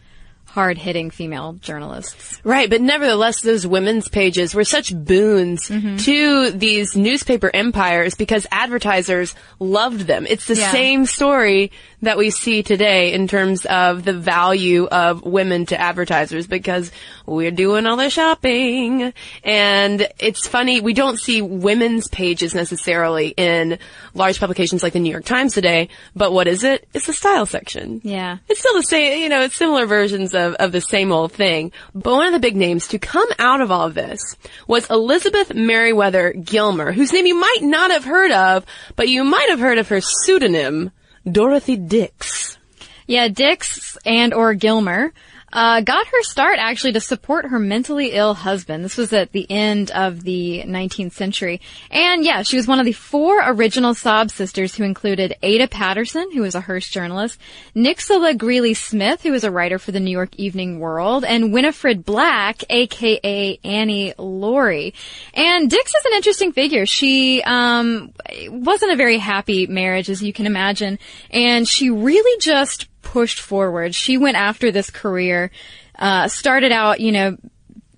hard 0.53 0.77
hitting 0.77 1.09
female 1.11 1.55
journalists. 1.63 2.39
Right, 2.45 2.69
but 2.69 2.83
nevertheless, 2.83 3.41
those 3.41 3.67
women's 3.67 4.09
pages 4.09 4.55
were 4.55 4.65
such 4.65 4.95
boons 4.95 5.63
Mm-hmm. 5.69 5.97
to 5.97 6.51
these 6.51 6.95
newspaper 6.95 7.51
empires 7.55 8.15
because 8.15 8.47
advertisers 8.53 9.35
loved 9.59 10.01
them. 10.03 10.27
It's 10.29 10.47
the 10.47 10.57
Yeah. 10.57 10.71
same 10.71 11.07
story 11.07 11.73
that 12.03 12.19
we 12.19 12.29
see 12.31 12.63
today 12.63 13.13
in 13.15 13.29
terms 13.29 13.65
of 13.65 14.05
the 14.05 14.13
value 14.13 14.85
of 14.87 15.23
women 15.25 15.65
to 15.67 15.81
advertisers 15.81 16.47
because 16.47 16.91
we're 17.25 17.51
doing 17.53 17.87
all 17.87 17.97
the 17.97 18.11
shopping. 18.11 19.13
And 19.45 20.07
it's 20.19 20.47
funny, 20.47 20.81
we 20.81 20.93
don't 20.93 21.19
see 21.19 21.41
women's 21.41 22.09
pages 22.09 22.55
necessarily 22.55 23.29
in 23.37 23.79
large 24.15 24.39
publications 24.41 24.83
like 24.83 24.93
the 24.93 25.01
New 25.01 25.13
York 25.13 25.25
Times 25.25 25.55
today, 25.55 25.89
but 26.15 26.33
what 26.33 26.47
is 26.47 26.63
it? 26.65 26.87
It's 26.93 27.07
the 27.07 27.13
style 27.15 27.47
section. 27.47 28.01
Yeah. 28.05 28.39
It's 28.51 28.61
still 28.61 28.75
the 28.75 28.83
same, 28.83 29.23
you 29.23 29.29
know, 29.31 29.43
it's 29.43 29.57
similar 29.57 29.87
versions 29.87 30.35
of, 30.35 30.42
of 30.59 30.73
the 30.73 30.81
same 30.81 31.13
old 31.13 31.33
thing. 31.33 31.73
But 31.95 32.13
one 32.13 32.27
of 32.27 32.33
the 32.33 32.41
big 32.41 32.57
names 32.57 32.89
to 32.89 32.99
come 32.99 33.29
out 33.39 33.61
of 33.61 33.71
all 33.71 33.87
of 33.87 33.95
this 33.95 34.37
was 34.67 34.91
Elizabeth 34.91 35.55
Meriwether 35.55 36.33
Gilmer, 36.33 36.93
whose 36.93 37.13
name 37.13 37.27
you 37.27 37.39
might 37.39 37.61
not 37.63 37.91
have 37.91 38.05
heard 38.05 38.33
of, 38.33 38.67
but 38.97 39.09
you 39.09 39.25
might 39.25 39.51
have 39.51 39.61
heard 39.61 39.79
of 39.79 39.89
her 39.89 40.01
pseudonym, 40.01 40.91
Dorothy 41.31 41.77
Dix. 41.77 42.59
Yeah, 43.07 43.29
Dix 43.29 43.97
and 44.05 44.33
or 44.35 44.55
Gilmer 44.55 45.13
uh, 45.53 45.81
got 45.83 46.07
her 46.07 46.23
start 46.23 46.59
actually 46.59 46.93
to 46.93 47.01
support 47.01 47.47
her 47.47 47.59
mentally 47.59 48.13
ill 48.13 48.35
husband. 48.35 48.85
This 48.85 48.97
was 48.97 49.13
at 49.13 49.33
the 49.33 49.47
end 49.51 49.91
of 49.91 50.23
the 50.23 50.63
19th 50.67 51.13
century. 51.13 51.61
And 51.91 52.25
yeah, 52.25 52.43
she 52.43 52.57
was 52.57 52.67
one 52.67 52.81
of 52.81 52.87
the 52.87 52.93
four 52.93 53.41
original 53.45 53.95
Sob 53.95 54.31
sisters 54.31 54.75
who 54.75 54.85
included 54.85 55.37
Ada 55.43 55.69
Patterson, 55.69 56.31
who 56.33 56.41
was 56.41 56.55
a 56.55 56.61
Hearst 56.61 56.93
journalist, 56.93 57.39
Nixola 57.77 58.37
Greeley 58.37 58.75
Smith, 58.75 59.23
who 59.23 59.33
was 59.33 59.45
a 59.45 59.51
writer 59.51 59.79
for 59.79 59.93
the 59.93 60.01
New 60.01 60.11
York 60.11 60.35
Evening 60.37 60.79
World, 60.79 61.25
and 61.25 61.53
Winifred 61.53 62.05
Black, 62.05 62.65
aka 62.71 63.59
Annie 63.63 64.15
Laurie. 64.19 64.95
And 65.35 65.69
Dix 65.69 65.95
is 65.95 66.05
an 66.07 66.13
interesting 66.15 66.53
figure. 66.53 66.87
She 66.87 67.43
um, 67.43 68.13
wasn't 68.49 68.93
a 68.93 68.97
very 68.97 69.19
happy 69.19 69.67
marriage, 69.67 70.09
as 70.09 70.23
you 70.23 70.33
can 70.33 70.47
imagine, 70.47 70.99
and 71.31 71.69
she 71.69 71.91
really 71.91 72.41
just 72.41 72.89
pushed 73.03 73.41
forward. 73.41 73.95
She 73.95 74.17
went 74.17 74.37
after 74.37 74.71
this 74.71 74.91
career, 74.91 75.51
uh, 75.99 76.29
started 76.29 76.73
out, 76.73 77.01
you 77.01 77.13
know, 77.13 77.37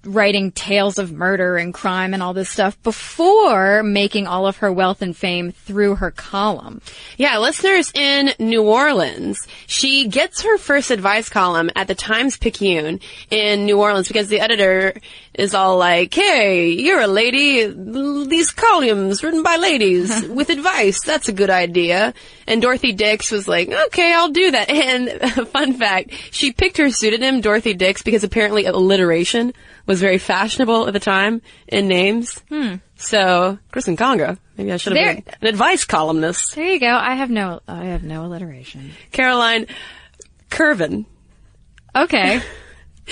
writing 0.06 0.52
tales 0.52 0.98
of 0.98 1.12
murder 1.12 1.56
and 1.56 1.72
crime 1.72 2.14
and 2.14 2.22
all 2.22 2.34
this 2.34 2.50
stuff 2.50 2.80
before 2.82 3.82
making 3.82 4.26
all 4.26 4.46
of 4.46 4.58
her 4.58 4.72
wealth 4.72 5.02
and 5.02 5.16
fame 5.16 5.52
through 5.52 5.96
her 5.96 6.10
column. 6.10 6.80
Yeah, 7.16 7.38
listeners 7.38 7.92
in 7.94 8.32
New 8.38 8.62
Orleans, 8.62 9.46
she 9.66 10.08
gets 10.08 10.42
her 10.42 10.58
first 10.58 10.90
advice 10.90 11.28
column 11.28 11.70
at 11.74 11.88
the 11.88 11.94
Times 11.94 12.36
Picayune 12.36 13.00
in 13.30 13.64
New 13.64 13.80
Orleans 13.80 14.08
because 14.08 14.28
the 14.28 14.40
editor 14.40 14.94
is 15.34 15.54
all 15.54 15.76
like, 15.78 16.14
hey, 16.14 16.68
you're 16.68 17.00
a 17.00 17.08
lady, 17.08 17.66
these 17.66 18.52
columns 18.52 19.22
written 19.22 19.42
by 19.42 19.56
ladies 19.56 20.24
with 20.28 20.50
advice, 20.50 21.00
that's 21.02 21.28
a 21.28 21.32
good 21.32 21.50
idea. 21.50 22.14
And 22.46 22.62
Dorothy 22.62 22.92
Dix 22.92 23.30
was 23.30 23.48
like, 23.48 23.68
okay, 23.68 24.12
I'll 24.14 24.30
do 24.30 24.50
that. 24.52 24.70
And 24.84 25.08
fun 25.48 25.74
fact, 25.74 26.12
she 26.30 26.52
picked 26.52 26.76
her 26.76 26.90
pseudonym 26.90 27.40
Dorothy 27.40 27.74
Dix 27.74 28.02
because 28.02 28.22
apparently 28.22 28.66
alliteration 28.66 29.54
was 29.86 30.00
very 30.00 30.18
fashionable 30.18 30.86
at 30.86 30.92
the 30.92 31.00
time 31.00 31.40
in 31.66 31.88
names. 31.88 32.38
Hmm. 32.48 32.76
So, 32.96 33.58
Kristen 33.72 33.96
Conger, 33.96 34.38
maybe 34.56 34.72
I 34.72 34.76
should 34.76 34.96
have 34.96 35.24
been 35.24 35.34
an 35.40 35.48
advice 35.48 35.84
columnist. 35.84 36.54
There 36.54 36.66
you 36.66 36.78
go. 36.78 36.94
I 36.94 37.14
have 37.14 37.30
no, 37.30 37.60
I 37.66 37.86
have 37.86 38.04
no 38.04 38.24
alliteration. 38.26 38.92
Caroline 39.10 39.66
Curvin. 40.50 41.06
Okay. 41.96 42.40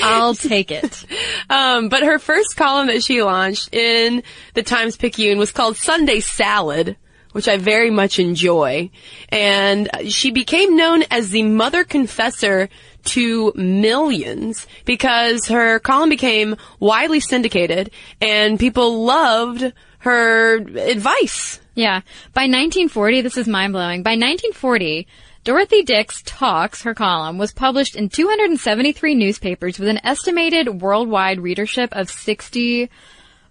I'll 0.01 0.35
take 0.35 0.71
it. 0.71 1.05
Um, 1.51 1.91
but 1.91 2.03
her 2.03 2.19
first 2.19 2.57
column 2.57 2.87
that 2.87 3.03
she 3.03 3.23
launched 3.23 3.75
in 3.75 4.23
the 4.55 4.63
Times 4.63 4.97
Picayune 4.97 5.37
was 5.39 5.53
called 5.53 5.77
Sunday 5.77 6.21
Salad, 6.21 6.97
which 7.33 7.47
I 7.47 7.59
very 7.59 7.91
much 7.91 8.19
enjoy. 8.19 8.91
And 9.29 9.91
she 10.09 10.31
became 10.31 10.77
known 10.77 11.03
as 11.11 11.29
the 11.29 11.43
mother 11.43 11.85
confessor 11.85 12.71
to 13.07 13.53
millions 13.55 14.67
because 14.87 15.49
her 15.49 15.79
column 15.81 16.09
became 16.09 16.57
widely 16.81 17.21
syndicated 17.21 17.91
and 18.21 18.59
people 18.59 19.05
loved 19.05 19.73
her 19.99 20.57
advice. 20.57 21.61
Yeah. 21.75 22.01
By 22.33 22.43
1940, 22.43 23.21
this 23.23 23.37
is 23.37 23.49
mind 23.49 23.73
blowing. 23.73 24.03
By 24.03 24.13
1940, 24.13 25.07
Dorothy 25.45 25.83
Dix 25.83 26.23
Talks, 26.25 26.83
her 26.83 26.95
column, 26.95 27.37
was 27.37 27.53
published 27.53 27.97
in 27.97 28.09
273 28.09 29.15
newspapers 29.17 29.79
with 29.79 29.89
an 29.89 30.01
estimated 30.05 30.81
worldwide 30.81 31.41
readership 31.41 31.91
of 31.93 32.11
60 32.11 32.89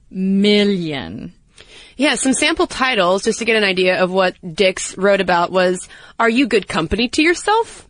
million. 0.10 1.34
Yeah, 1.98 2.16
some 2.16 2.34
sample 2.34 2.68
titles 2.68 3.24
just 3.24 3.40
to 3.40 3.46
get 3.46 3.58
an 3.58 3.66
idea 3.66 4.02
of 4.02 4.10
what 4.10 4.36
Dix 4.56 4.98
wrote 4.98 5.22
about 5.22 5.52
was 5.52 5.88
"Are 6.18 6.30
you 6.30 6.48
good 6.48 6.68
company 6.68 7.10
to 7.10 7.22
yourself?" 7.22 7.88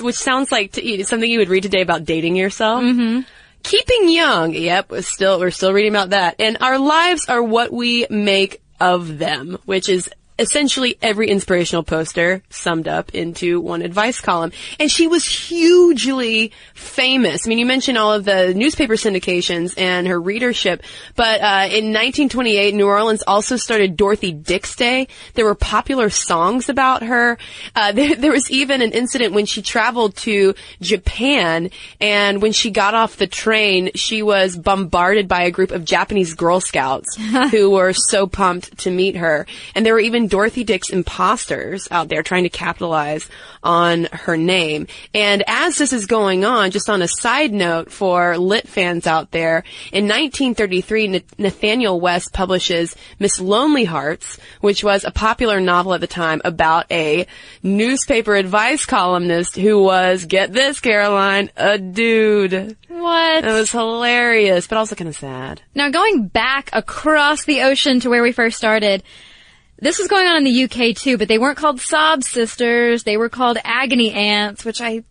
Which 0.00 0.16
sounds 0.16 0.50
like 0.50 0.72
to, 0.72 1.04
something 1.04 1.30
you 1.30 1.38
would 1.38 1.50
read 1.50 1.62
today 1.62 1.82
about 1.82 2.04
dating 2.04 2.36
yourself. 2.36 2.82
Mm-hmm. 2.82 3.20
Keeping 3.62 4.10
young. 4.10 4.54
Yep, 4.54 4.90
we're 4.90 5.02
still 5.02 5.38
we're 5.38 5.50
still 5.50 5.72
reading 5.72 5.92
about 5.92 6.10
that. 6.10 6.36
And 6.40 6.58
our 6.60 6.78
lives 6.78 7.26
are 7.28 7.42
what 7.42 7.72
we 7.72 8.06
make 8.10 8.60
of 8.80 9.18
them, 9.18 9.58
which 9.66 9.88
is 9.88 10.10
essentially 10.38 10.98
every 11.00 11.28
inspirational 11.28 11.82
poster 11.82 12.42
summed 12.50 12.88
up 12.88 13.14
into 13.14 13.60
one 13.60 13.82
advice 13.82 14.20
column. 14.20 14.52
And 14.80 14.90
she 14.90 15.06
was 15.06 15.24
hugely 15.24 16.52
famous. 16.74 17.46
I 17.46 17.48
mean, 17.48 17.58
you 17.58 17.66
mentioned 17.66 17.98
all 17.98 18.12
of 18.12 18.24
the 18.24 18.52
newspaper 18.54 18.94
syndications 18.94 19.78
and 19.78 20.08
her 20.08 20.20
readership, 20.20 20.82
but 21.14 21.40
uh, 21.40 21.68
in 21.68 21.92
1928, 21.92 22.74
New 22.74 22.86
Orleans 22.86 23.22
also 23.26 23.56
started 23.56 23.96
Dorothy 23.96 24.32
Dix 24.32 24.74
Day. 24.76 25.08
There 25.34 25.44
were 25.44 25.54
popular 25.54 26.10
songs 26.10 26.68
about 26.68 27.02
her. 27.02 27.38
Uh, 27.74 27.92
there, 27.94 28.16
there 28.16 28.32
was 28.32 28.50
even 28.50 28.82
an 28.82 28.92
incident 28.92 29.34
when 29.34 29.46
she 29.46 29.62
traveled 29.62 30.16
to 30.16 30.54
Japan, 30.80 31.70
and 32.00 32.42
when 32.42 32.52
she 32.52 32.70
got 32.70 32.94
off 32.94 33.16
the 33.16 33.26
train, 33.26 33.90
she 33.94 34.22
was 34.22 34.56
bombarded 34.56 35.28
by 35.28 35.42
a 35.44 35.50
group 35.50 35.70
of 35.70 35.84
Japanese 35.84 36.34
Girl 36.34 36.60
Scouts 36.60 37.16
who 37.50 37.70
were 37.70 37.92
so 37.92 38.26
pumped 38.26 38.78
to 38.78 38.90
meet 38.90 39.16
her. 39.16 39.46
And 39.74 39.86
there 39.86 39.94
were 39.94 40.00
even 40.00 40.23
Dorothy 40.28 40.64
Dix 40.64 40.90
imposters 40.90 41.88
out 41.90 42.08
there 42.08 42.22
trying 42.22 42.44
to 42.44 42.50
capitalize 42.50 43.28
on 43.62 44.04
her 44.12 44.36
name. 44.36 44.86
And 45.12 45.42
as 45.46 45.78
this 45.78 45.92
is 45.92 46.06
going 46.06 46.44
on, 46.44 46.70
just 46.70 46.88
on 46.88 47.02
a 47.02 47.08
side 47.08 47.52
note 47.52 47.90
for 47.90 48.38
lit 48.38 48.68
fans 48.68 49.06
out 49.06 49.30
there, 49.30 49.64
in 49.92 50.04
1933, 50.04 51.22
Nathanael 51.38 52.00
West 52.00 52.32
publishes 52.32 52.94
Miss 53.18 53.40
Lonelyhearts, 53.40 54.38
which 54.60 54.82
was 54.84 55.04
a 55.04 55.10
popular 55.10 55.60
novel 55.60 55.94
at 55.94 56.00
the 56.00 56.06
time 56.06 56.40
about 56.44 56.90
a 56.90 57.26
newspaper 57.62 58.34
advice 58.34 58.84
columnist 58.84 59.56
who 59.56 59.82
was, 59.82 60.24
get 60.24 60.52
this, 60.52 60.80
Caroline, 60.80 61.50
a 61.56 61.78
dude. 61.78 62.76
What? 62.88 63.44
It 63.44 63.52
was 63.52 63.70
hilarious, 63.70 64.66
but 64.66 64.78
also 64.78 64.94
kind 64.94 65.08
of 65.08 65.16
sad. 65.16 65.60
Now 65.74 65.90
going 65.90 66.28
back 66.28 66.70
across 66.72 67.44
the 67.44 67.62
ocean 67.62 68.00
to 68.00 68.10
where 68.10 68.22
we 68.22 68.32
first 68.32 68.56
started, 68.56 69.02
this 69.78 69.98
was 69.98 70.08
going 70.08 70.26
on 70.26 70.36
in 70.36 70.44
the 70.44 70.64
UK 70.64 70.96
too, 70.96 71.18
but 71.18 71.28
they 71.28 71.38
weren't 71.38 71.58
called 71.58 71.80
sob 71.80 72.22
sisters. 72.22 73.02
They 73.02 73.16
were 73.16 73.28
called 73.28 73.58
agony 73.64 74.12
aunts, 74.12 74.64
which 74.64 74.80
I 74.80 75.04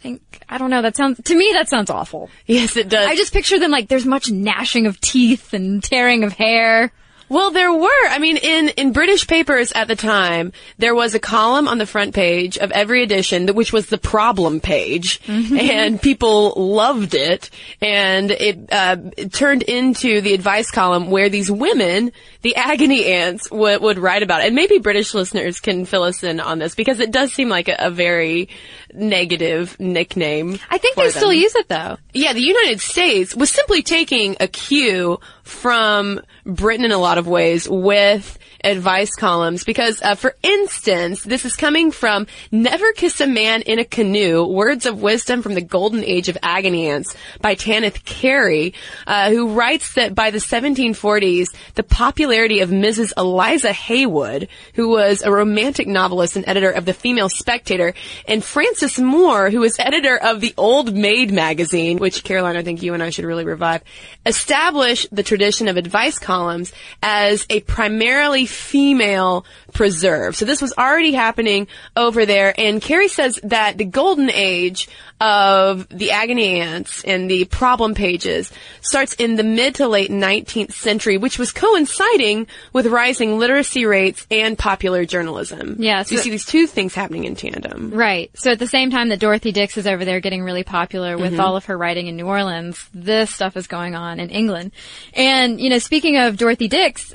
think, 0.00 0.22
I 0.48 0.58
don't 0.58 0.70
know, 0.70 0.82
that 0.82 0.96
sounds, 0.96 1.20
to 1.24 1.34
me 1.34 1.50
that 1.54 1.68
sounds 1.68 1.90
awful. 1.90 2.28
Yes, 2.46 2.76
it 2.76 2.88
does. 2.88 3.06
I 3.06 3.16
just 3.16 3.32
picture 3.32 3.58
them 3.58 3.70
like 3.70 3.88
there's 3.88 4.06
much 4.06 4.30
gnashing 4.30 4.86
of 4.86 5.00
teeth 5.00 5.52
and 5.54 5.82
tearing 5.82 6.24
of 6.24 6.32
hair. 6.32 6.92
Well, 7.32 7.50
there 7.50 7.72
were. 7.72 8.06
I 8.10 8.18
mean, 8.18 8.36
in, 8.36 8.68
in 8.68 8.92
British 8.92 9.26
papers 9.26 9.72
at 9.72 9.88
the 9.88 9.96
time, 9.96 10.52
there 10.76 10.94
was 10.94 11.14
a 11.14 11.18
column 11.18 11.66
on 11.66 11.78
the 11.78 11.86
front 11.86 12.14
page 12.14 12.58
of 12.58 12.70
every 12.72 13.02
edition, 13.02 13.48
which 13.54 13.72
was 13.72 13.86
the 13.86 13.96
problem 13.96 14.60
page, 14.60 15.18
and 15.26 16.00
people 16.00 16.52
loved 16.56 17.14
it. 17.14 17.48
And 17.80 18.30
it, 18.30 18.70
uh, 18.70 18.98
it 19.16 19.32
turned 19.32 19.62
into 19.62 20.20
the 20.20 20.34
advice 20.34 20.70
column 20.70 21.10
where 21.10 21.30
these 21.30 21.50
women, 21.50 22.12
the 22.42 22.54
agony 22.56 23.06
aunts, 23.06 23.50
would, 23.50 23.80
would 23.80 23.98
write 23.98 24.22
about 24.22 24.42
it. 24.42 24.48
And 24.48 24.54
maybe 24.54 24.78
British 24.78 25.14
listeners 25.14 25.58
can 25.58 25.86
fill 25.86 26.02
us 26.02 26.22
in 26.22 26.38
on 26.38 26.58
this 26.58 26.74
because 26.74 27.00
it 27.00 27.12
does 27.12 27.32
seem 27.32 27.48
like 27.48 27.68
a, 27.68 27.76
a 27.78 27.90
very 27.90 28.50
negative 28.92 29.80
nickname. 29.80 30.58
I 30.68 30.76
think 30.76 30.96
they 30.96 31.08
still 31.08 31.32
use 31.32 31.54
it 31.54 31.68
though. 31.68 31.96
Yeah, 32.12 32.34
the 32.34 32.42
United 32.42 32.82
States 32.82 33.34
was 33.34 33.50
simply 33.50 33.82
taking 33.82 34.36
a 34.38 34.46
cue 34.48 35.18
from 35.42 36.20
Britain 36.44 36.84
in 36.84 36.92
a 36.92 36.98
lot 36.98 37.18
of 37.18 37.26
ways 37.26 37.68
with 37.68 38.38
advice 38.64 39.14
columns 39.14 39.64
because, 39.64 40.00
uh, 40.02 40.14
for 40.14 40.34
instance, 40.42 41.22
this 41.22 41.44
is 41.44 41.56
coming 41.56 41.90
from 41.90 42.26
Never 42.50 42.92
Kiss 42.92 43.20
a 43.20 43.26
Man 43.26 43.62
in 43.62 43.78
a 43.78 43.84
Canoe, 43.84 44.44
Words 44.44 44.86
of 44.86 45.02
Wisdom 45.02 45.42
from 45.42 45.54
the 45.54 45.60
Golden 45.60 46.04
Age 46.04 46.28
of 46.28 46.38
Agony 46.42 46.88
Aunts 46.88 47.14
by 47.40 47.54
Tanith 47.54 48.04
Carey, 48.04 48.74
uh, 49.06 49.30
who 49.30 49.52
writes 49.52 49.94
that 49.94 50.14
by 50.14 50.30
the 50.30 50.38
1740s, 50.38 51.48
the 51.74 51.82
popularity 51.82 52.60
of 52.60 52.70
Mrs. 52.70 53.12
Eliza 53.16 53.72
Haywood, 53.72 54.48
who 54.74 54.88
was 54.88 55.22
a 55.22 55.32
romantic 55.32 55.86
novelist 55.86 56.36
and 56.36 56.46
editor 56.46 56.70
of 56.70 56.84
the 56.84 56.94
Female 56.94 57.28
Spectator, 57.28 57.94
and 58.26 58.44
Frances 58.44 58.98
Moore, 58.98 59.50
who 59.50 59.60
was 59.60 59.78
editor 59.78 60.16
of 60.16 60.40
the 60.40 60.54
Old 60.56 60.94
Maid 60.94 61.32
magazine, 61.32 61.98
which 61.98 62.24
Caroline, 62.24 62.56
I 62.56 62.62
think 62.62 62.82
you 62.82 62.94
and 62.94 63.02
I 63.02 63.10
should 63.10 63.24
really 63.24 63.44
revive, 63.44 63.82
established 64.26 65.08
the 65.12 65.22
tradition 65.22 65.68
of 65.68 65.76
advice 65.76 66.18
columns 66.18 66.72
as 67.02 67.46
a 67.50 67.60
primarily 67.60 68.46
female 68.52 69.44
preserve. 69.72 70.36
So 70.36 70.44
this 70.44 70.62
was 70.62 70.72
already 70.78 71.12
happening 71.12 71.66
over 71.96 72.26
there, 72.26 72.54
and 72.58 72.80
Carey 72.80 73.08
says 73.08 73.40
that 73.42 73.78
the 73.78 73.84
golden 73.84 74.30
age 74.30 74.88
of 75.20 75.88
the 75.88 76.10
agony 76.10 76.60
aunts 76.60 77.04
and 77.04 77.30
the 77.30 77.44
problem 77.44 77.94
pages 77.94 78.50
starts 78.80 79.14
in 79.14 79.36
the 79.36 79.44
mid 79.44 79.76
to 79.76 79.86
late 79.86 80.10
19th 80.10 80.72
century, 80.72 81.16
which 81.16 81.38
was 81.38 81.52
coinciding 81.52 82.48
with 82.72 82.86
rising 82.88 83.38
literacy 83.38 83.86
rates 83.86 84.26
and 84.32 84.58
popular 84.58 85.04
journalism. 85.04 85.76
Yeah, 85.78 86.02
So 86.02 86.16
you 86.16 86.20
see 86.20 86.30
these 86.30 86.44
two 86.44 86.66
things 86.66 86.92
happening 86.94 87.22
in 87.24 87.36
tandem. 87.36 87.90
Right. 87.92 88.30
So 88.34 88.50
at 88.50 88.58
the 88.58 88.66
same 88.66 88.90
time 88.90 89.10
that 89.10 89.20
Dorothy 89.20 89.52
Dix 89.52 89.76
is 89.76 89.86
over 89.86 90.04
there 90.04 90.18
getting 90.18 90.42
really 90.42 90.64
popular 90.64 91.16
with 91.16 91.32
Mm-hmm. 91.32 91.40
all 91.40 91.56
of 91.56 91.66
her 91.66 91.78
writing 91.78 92.08
in 92.08 92.16
New 92.16 92.26
Orleans, 92.26 92.84
this 92.92 93.30
stuff 93.30 93.56
is 93.56 93.66
going 93.68 93.94
on 93.94 94.18
in 94.20 94.28
England. 94.28 94.72
And, 95.14 95.60
you 95.60 95.70
know, 95.70 95.78
speaking 95.78 96.16
of 96.18 96.36
Dorothy 96.36 96.66
Dix, 96.68 97.14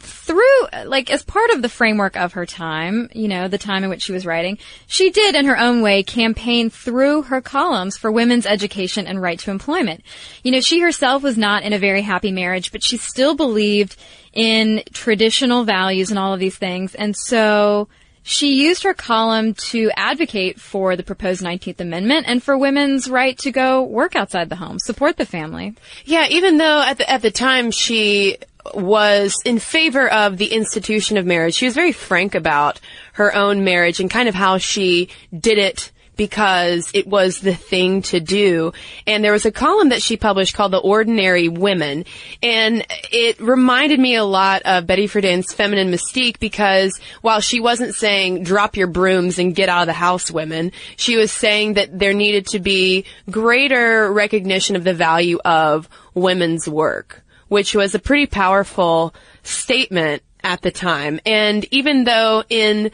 through, 0.00 0.68
like, 0.86 1.10
as 1.10 1.22
part 1.22 1.50
of 1.50 1.62
the 1.62 1.68
framework 1.68 2.16
of 2.16 2.32
her 2.34 2.46
time, 2.46 3.08
you 3.14 3.28
know, 3.28 3.48
the 3.48 3.58
time 3.58 3.84
in 3.84 3.90
which 3.90 4.02
she 4.02 4.12
was 4.12 4.26
writing, 4.26 4.58
she 4.86 5.10
did, 5.10 5.34
in 5.34 5.46
her 5.46 5.58
own 5.58 5.82
way, 5.82 6.02
campaign 6.02 6.70
through 6.70 7.22
her 7.22 7.40
columns 7.40 7.96
for 7.96 8.10
women's 8.10 8.46
education 8.46 9.06
and 9.06 9.20
right 9.20 9.38
to 9.40 9.50
employment. 9.50 10.02
You 10.42 10.52
know, 10.52 10.60
she 10.60 10.80
herself 10.80 11.22
was 11.22 11.36
not 11.36 11.62
in 11.62 11.72
a 11.72 11.78
very 11.78 12.02
happy 12.02 12.32
marriage, 12.32 12.72
but 12.72 12.82
she 12.82 12.96
still 12.96 13.34
believed 13.34 13.96
in 14.32 14.82
traditional 14.92 15.64
values 15.64 16.10
and 16.10 16.18
all 16.18 16.34
of 16.34 16.40
these 16.40 16.56
things. 16.56 16.94
And 16.94 17.16
so, 17.16 17.88
she 18.28 18.62
used 18.62 18.82
her 18.82 18.92
column 18.92 19.54
to 19.54 19.90
advocate 19.96 20.60
for 20.60 20.96
the 20.96 21.02
proposed 21.02 21.42
19th 21.42 21.80
Amendment 21.80 22.26
and 22.28 22.42
for 22.42 22.58
women's 22.58 23.08
right 23.08 23.38
to 23.38 23.50
go 23.50 23.82
work 23.82 24.14
outside 24.14 24.50
the 24.50 24.56
home, 24.56 24.78
support 24.78 25.16
the 25.16 25.24
family. 25.24 25.74
Yeah, 26.04 26.26
even 26.28 26.58
though 26.58 26.82
at 26.82 26.98
the 26.98 27.08
at 27.08 27.22
the 27.22 27.30
time 27.30 27.70
she 27.70 28.36
was 28.74 29.36
in 29.44 29.58
favor 29.58 30.08
of 30.08 30.38
the 30.38 30.52
institution 30.52 31.16
of 31.16 31.26
marriage, 31.26 31.54
she 31.54 31.64
was 31.64 31.74
very 31.74 31.92
frank 31.92 32.34
about 32.34 32.80
her 33.14 33.34
own 33.34 33.64
marriage 33.64 34.00
and 34.00 34.10
kind 34.10 34.28
of 34.28 34.34
how 34.34 34.58
she 34.58 35.08
did 35.32 35.58
it 35.58 35.90
because 36.18 36.90
it 36.92 37.06
was 37.06 37.40
the 37.40 37.54
thing 37.54 38.02
to 38.02 38.20
do. 38.20 38.72
And 39.06 39.24
there 39.24 39.32
was 39.32 39.46
a 39.46 39.52
column 39.52 39.90
that 39.90 40.02
she 40.02 40.18
published 40.18 40.54
called 40.54 40.72
The 40.72 40.78
Ordinary 40.78 41.48
Women. 41.48 42.04
And 42.42 42.84
it 43.10 43.40
reminded 43.40 44.00
me 44.00 44.16
a 44.16 44.24
lot 44.24 44.62
of 44.62 44.86
Betty 44.86 45.06
Friedan's 45.06 45.54
feminine 45.54 45.90
mystique 45.90 46.40
because 46.40 47.00
while 47.22 47.40
she 47.40 47.60
wasn't 47.60 47.94
saying 47.94 48.42
drop 48.42 48.76
your 48.76 48.88
brooms 48.88 49.38
and 49.38 49.54
get 49.54 49.70
out 49.70 49.82
of 49.82 49.86
the 49.86 49.92
house 49.94 50.30
women, 50.30 50.72
she 50.96 51.16
was 51.16 51.32
saying 51.32 51.74
that 51.74 51.96
there 51.96 52.12
needed 52.12 52.48
to 52.48 52.58
be 52.58 53.04
greater 53.30 54.12
recognition 54.12 54.74
of 54.74 54.84
the 54.84 54.94
value 54.94 55.38
of 55.44 55.88
women's 56.14 56.68
work, 56.68 57.24
which 57.48 57.74
was 57.74 57.94
a 57.94 57.98
pretty 57.98 58.26
powerful 58.26 59.14
statement 59.42 60.22
at 60.42 60.62
the 60.62 60.70
time. 60.70 61.20
And 61.26 61.66
even 61.72 62.04
though 62.04 62.44
in 62.48 62.90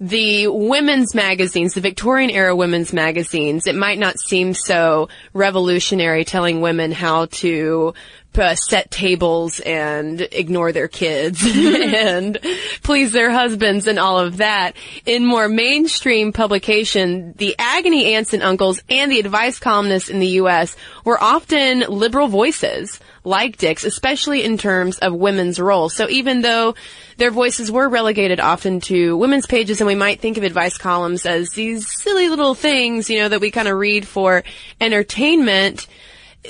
the 0.00 0.48
women's 0.48 1.14
magazines, 1.14 1.74
the 1.74 1.80
Victorian 1.80 2.30
era 2.30 2.54
women's 2.54 2.92
magazines, 2.92 3.66
it 3.66 3.74
might 3.74 3.98
not 3.98 4.18
seem 4.18 4.54
so 4.54 5.08
revolutionary 5.32 6.24
telling 6.24 6.60
women 6.60 6.92
how 6.92 7.26
to 7.26 7.94
uh, 8.36 8.54
set 8.54 8.90
tables 8.90 9.60
and 9.60 10.20
ignore 10.20 10.72
their 10.72 10.88
kids 10.88 11.42
and 11.46 12.38
please 12.82 13.12
their 13.12 13.30
husbands 13.30 13.86
and 13.86 13.98
all 13.98 14.18
of 14.18 14.38
that. 14.38 14.74
In 15.06 15.24
more 15.24 15.48
mainstream 15.48 16.32
publication, 16.32 17.34
the 17.36 17.56
agony 17.58 18.14
aunts 18.14 18.32
and 18.32 18.42
uncles 18.42 18.80
and 18.88 19.10
the 19.10 19.20
advice 19.20 19.58
columnists 19.58 20.08
in 20.08 20.20
the 20.20 20.26
U.S. 20.28 20.76
were 21.04 21.20
often 21.22 21.80
liberal 21.80 22.28
voices 22.28 23.00
like 23.24 23.58
Dix, 23.58 23.84
especially 23.84 24.42
in 24.42 24.56
terms 24.56 24.98
of 24.98 25.14
women's 25.14 25.60
roles. 25.60 25.94
So 25.94 26.08
even 26.08 26.40
though 26.40 26.74
their 27.18 27.30
voices 27.30 27.70
were 27.70 27.88
relegated 27.88 28.40
often 28.40 28.80
to 28.82 29.16
women's 29.16 29.46
pages 29.46 29.80
and 29.80 29.86
we 29.86 29.94
might 29.94 30.20
think 30.20 30.38
of 30.38 30.44
advice 30.44 30.78
columns 30.78 31.26
as 31.26 31.50
these 31.50 31.90
silly 32.00 32.28
little 32.28 32.54
things, 32.54 33.10
you 33.10 33.18
know, 33.18 33.28
that 33.28 33.40
we 33.40 33.50
kind 33.50 33.68
of 33.68 33.76
read 33.76 34.06
for 34.06 34.44
entertainment, 34.80 35.86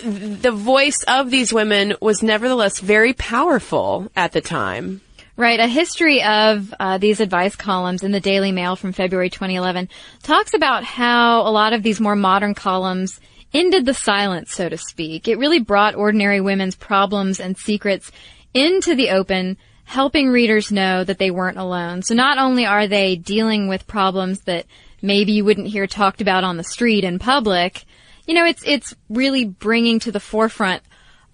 the 0.02 0.52
voice 0.52 1.02
of 1.06 1.30
these 1.30 1.52
women 1.52 1.94
was 2.00 2.22
nevertheless 2.22 2.80
very 2.80 3.12
powerful 3.12 4.10
at 4.16 4.32
the 4.32 4.40
time. 4.40 5.00
Right. 5.36 5.60
A 5.60 5.68
history 5.68 6.20
of 6.24 6.74
uh, 6.80 6.98
these 6.98 7.20
advice 7.20 7.54
columns 7.54 8.02
in 8.02 8.10
the 8.10 8.18
Daily 8.18 8.50
Mail 8.50 8.74
from 8.74 8.92
February 8.92 9.30
2011 9.30 9.88
talks 10.24 10.52
about 10.52 10.82
how 10.82 11.42
a 11.42 11.50
lot 11.52 11.72
of 11.72 11.84
these 11.84 12.00
more 12.00 12.16
modern 12.16 12.54
columns 12.54 13.20
ended 13.54 13.86
the 13.86 13.94
silence, 13.94 14.52
so 14.52 14.68
to 14.68 14.76
speak. 14.76 15.28
It 15.28 15.38
really 15.38 15.60
brought 15.60 15.94
ordinary 15.94 16.40
women's 16.40 16.74
problems 16.74 17.38
and 17.38 17.56
secrets 17.56 18.10
into 18.52 18.96
the 18.96 19.10
open, 19.10 19.56
helping 19.84 20.28
readers 20.28 20.72
know 20.72 21.04
that 21.04 21.18
they 21.18 21.30
weren't 21.30 21.56
alone. 21.56 22.02
So 22.02 22.14
not 22.14 22.38
only 22.38 22.66
are 22.66 22.88
they 22.88 23.14
dealing 23.14 23.68
with 23.68 23.86
problems 23.86 24.40
that 24.40 24.66
maybe 25.00 25.32
you 25.32 25.44
wouldn't 25.44 25.68
hear 25.68 25.86
talked 25.86 26.20
about 26.20 26.44
on 26.44 26.56
the 26.56 26.64
street 26.64 27.04
in 27.04 27.18
public, 27.20 27.84
you 28.28 28.34
know, 28.34 28.44
it's, 28.44 28.62
it's 28.64 28.94
really 29.08 29.44
bringing 29.44 29.98
to 30.00 30.12
the 30.12 30.20
forefront 30.20 30.82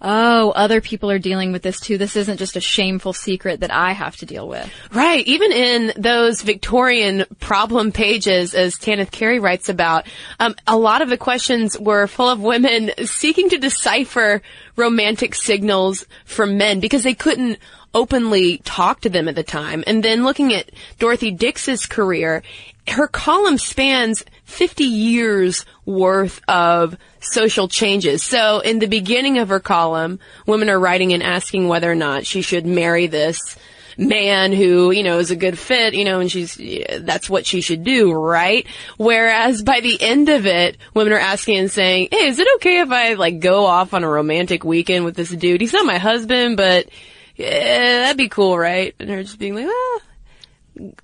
Oh, 0.01 0.51
other 0.51 0.81
people 0.81 1.09
are 1.09 1.19
dealing 1.19 1.51
with 1.51 1.63
this 1.63 1.79
too. 1.79 1.97
This 1.97 2.15
isn't 2.15 2.37
just 2.37 2.57
a 2.57 2.61
shameful 2.61 3.13
secret 3.13 3.61
that 3.61 3.71
I 3.71 3.93
have 3.93 4.17
to 4.17 4.25
deal 4.25 4.47
with. 4.47 4.69
Right. 4.91 5.25
Even 5.25 5.51
in 5.53 5.93
those 5.95 6.41
Victorian 6.41 7.25
problem 7.39 7.91
pages, 7.91 8.53
as 8.53 8.77
Tanith 8.77 9.09
Carey 9.09 9.39
writes 9.39 9.69
about, 9.69 10.05
um, 10.39 10.53
a 10.67 10.77
lot 10.77 11.01
of 11.01 11.09
the 11.09 11.17
questions 11.17 11.79
were 11.79 12.07
full 12.07 12.29
of 12.29 12.41
women 12.41 12.91
seeking 13.05 13.49
to 13.49 13.57
decipher 13.57 14.41
romantic 14.75 15.33
signals 15.33 16.05
from 16.25 16.57
men 16.57 16.81
because 16.81 17.03
they 17.03 17.15
couldn't 17.15 17.57
openly 17.93 18.57
talk 18.59 18.99
to 19.01 19.09
them 19.09 19.29
at 19.29 19.35
the 19.35 19.43
time. 19.43 19.83
And 19.87 20.03
then 20.03 20.25
looking 20.25 20.53
at 20.53 20.69
Dorothy 20.99 21.31
Dix's 21.31 21.85
career, 21.85 22.43
her 22.87 23.07
column 23.07 23.57
spans 23.57 24.23
50 24.43 24.83
years 24.83 25.65
worth 25.85 26.41
of 26.47 26.97
social 27.19 27.67
changes. 27.67 28.23
So 28.23 28.59
in 28.59 28.79
the 28.79 28.87
beginning 28.87 29.39
of 29.39 29.49
her 29.49 29.59
column, 29.59 30.19
women 30.45 30.69
are 30.69 30.79
writing 30.79 31.13
and 31.13 31.23
asking 31.23 31.67
whether 31.67 31.91
or 31.91 31.95
not 31.95 32.25
she 32.25 32.41
should 32.41 32.65
marry 32.65 33.07
this 33.07 33.57
man 33.97 34.51
who, 34.51 34.91
you 34.91 35.03
know, 35.03 35.19
is 35.19 35.31
a 35.31 35.35
good 35.35 35.57
fit, 35.57 35.93
you 35.93 36.03
know, 36.03 36.19
and 36.19 36.29
she's, 36.31 36.59
that's 36.99 37.29
what 37.29 37.45
she 37.45 37.61
should 37.61 37.83
do, 37.83 38.11
right? 38.11 38.67
Whereas 38.97 39.63
by 39.63 39.79
the 39.79 39.99
end 40.01 40.29
of 40.29 40.45
it, 40.45 40.77
women 40.93 41.13
are 41.13 41.19
asking 41.19 41.57
and 41.57 41.71
saying, 41.71 42.09
hey, 42.11 42.27
is 42.27 42.39
it 42.39 42.47
okay 42.57 42.81
if 42.81 42.91
I, 42.91 43.13
like, 43.13 43.39
go 43.39 43.65
off 43.65 43.93
on 43.93 44.03
a 44.03 44.09
romantic 44.09 44.63
weekend 44.63 45.05
with 45.05 45.15
this 45.15 45.29
dude? 45.29 45.61
He's 45.61 45.73
not 45.73 45.85
my 45.85 45.97
husband, 45.97 46.57
but, 46.57 46.87
yeah, 47.35 47.99
that'd 47.99 48.17
be 48.17 48.29
cool, 48.29 48.57
right? 48.57 48.93
And 48.99 49.09
her 49.09 49.23
just 49.23 49.39
being 49.39 49.55
like, 49.55 49.65
well, 49.65 50.01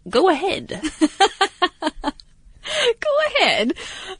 go 0.10 0.30
ahead. 0.30 0.82
Go 3.00 3.10
ahead. 3.28 3.74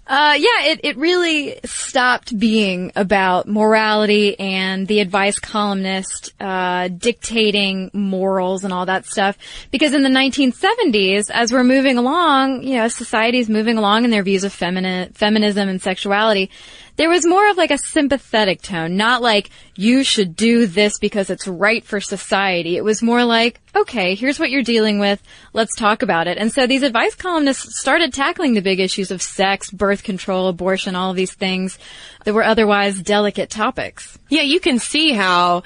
Uh, 0.08 0.36
yeah, 0.38 0.72
it, 0.72 0.82
it 0.84 0.98
really 0.98 1.60
stopped 1.64 2.38
being 2.38 2.92
about 2.96 3.48
morality 3.48 4.38
and 4.40 4.88
the 4.88 5.00
advice 5.00 5.40
columnist, 5.40 6.34
uh, 6.40 6.88
dictating 6.90 7.92
morals 7.94 8.64
and 8.64 8.74
all 8.74 8.88
that 8.88 9.06
stuff. 9.06 9.38
Because 9.70 9.94
in 9.94 10.04
the 10.04 10.10
1970s, 10.10 11.30
as 11.30 11.54
we're 11.54 11.64
moving 11.64 11.98
along, 11.98 12.64
you 12.64 12.76
know, 12.76 12.88
society's 12.88 13.48
moving 13.48 13.78
along 13.78 14.06
in 14.06 14.12
their 14.12 14.24
views 14.24 14.44
of 14.44 14.54
femini- 14.54 15.14
feminism 15.16 15.70
and 15.70 15.82
sexuality, 15.82 16.50
there 16.98 17.10
was 17.10 17.26
more 17.26 17.50
of 17.50 17.58
like 17.58 17.72
a 17.72 17.78
sympathetic 17.78 18.62
tone, 18.62 18.98
not 18.98 19.22
like, 19.22 19.50
you 19.76 20.04
should 20.04 20.36
do 20.36 20.68
this 20.68 21.00
because 21.00 21.30
it's 21.30 21.48
right 21.48 21.84
for 21.84 22.00
society. 22.00 22.78
It 22.78 22.84
was 22.84 23.02
more 23.02 23.24
like, 23.24 23.60
okay, 23.76 24.16
here's 24.16 24.40
what 24.40 24.50
you're 24.50 24.64
dealing 24.64 25.00
with. 25.00 25.22
Let's 25.54 25.76
talk 25.76 26.02
about 26.02 26.28
it. 26.28 26.38
And 26.38 26.52
so 26.52 26.68
these 26.68 26.84
advice 26.84 27.16
columnists 27.16 27.80
started 27.80 28.14
tackling 28.14 28.54
the 28.54 28.62
big 28.62 28.80
issues 28.80 29.12
of 29.12 29.22
sex, 29.22 29.72
birth 29.72 30.04
control, 30.04 30.48
abortion, 30.48 30.96
all 30.96 31.12
of 31.12 31.16
these 31.16 31.34
things 31.34 31.80
that 32.26 32.34
were 32.34 32.44
otherwise 32.44 33.02
delicate 33.02 33.50
topics. 33.50 34.18
Yeah, 34.30 34.44
you 34.44 34.60
can 34.60 34.80
see 34.80 35.14
how 35.14 35.64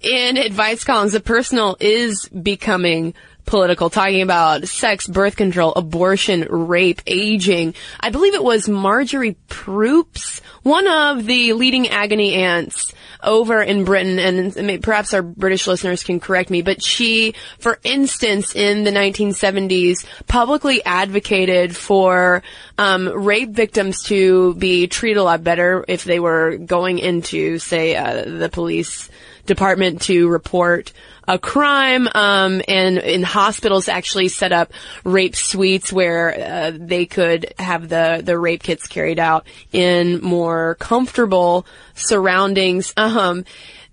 in 0.00 0.36
advice 0.36 0.84
columns 0.84 1.12
the 1.12 1.20
personal 1.20 1.76
is 1.80 2.28
becoming 2.28 3.14
political, 3.48 3.90
talking 3.90 4.22
about 4.22 4.68
sex, 4.68 5.06
birth 5.06 5.36
control, 5.36 5.72
abortion, 5.74 6.46
rape, 6.48 7.02
aging. 7.06 7.74
I 7.98 8.10
believe 8.10 8.34
it 8.34 8.44
was 8.44 8.68
Marjorie 8.68 9.36
Proops, 9.48 10.40
one 10.62 10.86
of 10.86 11.24
the 11.24 11.54
leading 11.54 11.88
agony 11.88 12.34
aunts 12.34 12.92
over 13.22 13.60
in 13.62 13.84
Britain, 13.84 14.18
and 14.18 14.82
perhaps 14.82 15.12
our 15.12 15.22
British 15.22 15.66
listeners 15.66 16.04
can 16.04 16.20
correct 16.20 16.50
me, 16.50 16.62
but 16.62 16.82
she, 16.82 17.34
for 17.58 17.80
instance, 17.82 18.54
in 18.54 18.84
the 18.84 18.90
1970s, 18.90 20.06
publicly 20.26 20.84
advocated 20.84 21.74
for 21.74 22.42
um, 22.76 23.08
rape 23.08 23.50
victims 23.50 24.04
to 24.04 24.54
be 24.54 24.86
treated 24.86 25.18
a 25.18 25.24
lot 25.24 25.42
better 25.42 25.84
if 25.88 26.04
they 26.04 26.20
were 26.20 26.58
going 26.58 26.98
into, 26.98 27.58
say, 27.58 27.96
uh, 27.96 28.24
the 28.24 28.48
police 28.48 29.08
department 29.48 30.02
to 30.02 30.28
report 30.28 30.92
a 31.26 31.38
crime, 31.38 32.08
um, 32.14 32.62
and 32.68 32.98
in 32.98 33.22
hospitals 33.22 33.88
actually 33.88 34.28
set 34.28 34.52
up 34.52 34.72
rape 35.04 35.36
suites 35.36 35.92
where 35.92 36.40
uh, 36.40 36.72
they 36.74 37.04
could 37.04 37.52
have 37.58 37.88
the 37.88 38.22
the 38.24 38.38
rape 38.38 38.62
kits 38.62 38.86
carried 38.86 39.18
out 39.18 39.46
in 39.72 40.22
more 40.22 40.76
comfortable 40.76 41.66
surroundings. 41.94 42.94
Um, 42.96 43.44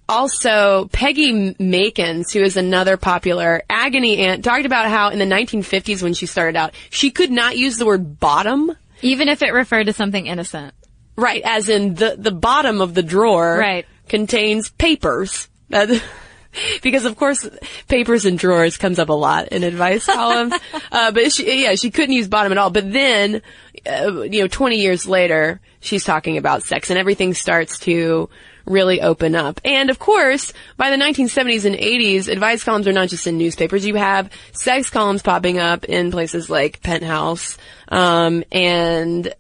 also, 0.08 0.88
Peggy 0.92 1.56
Makins, 1.56 2.32
who 2.32 2.42
is 2.42 2.58
another 2.58 2.96
popular 2.96 3.64
agony 3.70 4.20
aunt, 4.20 4.44
talked 4.44 4.66
about 4.66 4.88
how 4.88 5.10
in 5.10 5.18
the 5.18 5.26
1950s 5.26 6.04
when 6.04 6.14
she 6.14 6.28
started 6.28 6.56
out, 6.56 6.74
she 6.92 7.10
could 7.10 7.32
not 7.32 7.58
use 7.58 7.78
the 7.78 7.86
word 7.86 8.20
bottom. 8.20 8.72
Even 9.02 9.30
if 9.30 9.42
it 9.42 9.52
referred 9.52 9.86
to 9.86 9.94
something 9.94 10.28
innocent. 10.28 10.74
Right, 11.18 11.42
as 11.44 11.70
in 11.70 11.96
the, 11.96 12.16
the 12.18 12.32
bottom 12.32 12.82
of 12.82 12.94
the 12.94 13.04
drawer 13.04 13.58
right. 13.58 13.86
Contains 14.08 14.70
papers. 14.70 15.48
because 16.82 17.06
of 17.06 17.16
course 17.16 17.48
papers 17.88 18.26
and 18.26 18.40
drawers 18.40 18.78
comes 18.78 19.00
up 19.00 19.10
a 19.10 19.14
lot 19.14 19.50
in 19.50 19.64
advice 19.64 20.06
columns. 20.06 20.54
uh, 20.92 21.12
but 21.12 21.32
she, 21.32 21.64
yeah, 21.64 21.76
she 21.76 21.92
couldn't 21.92 22.16
use 22.16 22.28
bottom 22.28 22.52
at 22.52 22.58
all. 22.58 22.70
But 22.70 22.92
then, 22.92 23.42
uh, 23.86 24.22
you 24.22 24.42
know, 24.42 24.48
20 24.48 24.78
years 24.78 25.08
later, 25.08 25.60
she's 25.80 26.04
talking 26.04 26.38
about 26.38 26.64
sex 26.64 26.90
and 26.90 27.00
everything 27.00 27.34
starts 27.34 27.80
to 27.80 28.30
really 28.66 29.02
open 29.02 29.36
up. 29.36 29.62
And 29.64 29.90
of 29.90 30.00
course, 30.00 30.52
by 30.78 30.90
the 30.90 30.98
1970s 30.98 31.66
and 31.66 31.76
80s, 31.76 32.28
advice 32.28 32.64
columns 32.64 32.88
are 32.88 32.94
not 32.94 33.10
just 33.10 33.28
in 33.28 33.38
newspapers. 33.38 33.86
You 33.86 33.96
have 33.96 34.30
sex 34.54 34.90
columns 34.90 35.22
popping 35.22 35.60
up 35.60 35.86
in 35.86 36.12
places 36.12 36.50
like 36.50 36.82
Penthouse, 36.82 37.58
um, 37.90 38.44
and 38.52 39.34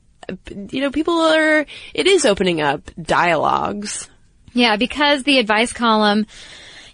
you 0.72 0.82
know, 0.82 0.92
people 0.92 1.14
are, 1.14 1.66
it 1.94 2.08
is 2.08 2.26
opening 2.26 2.62
up 2.62 2.90
dialogues. 3.00 4.10
Yeah, 4.56 4.78
because 4.78 5.24
the 5.24 5.38
advice 5.38 5.72
column 5.72 6.26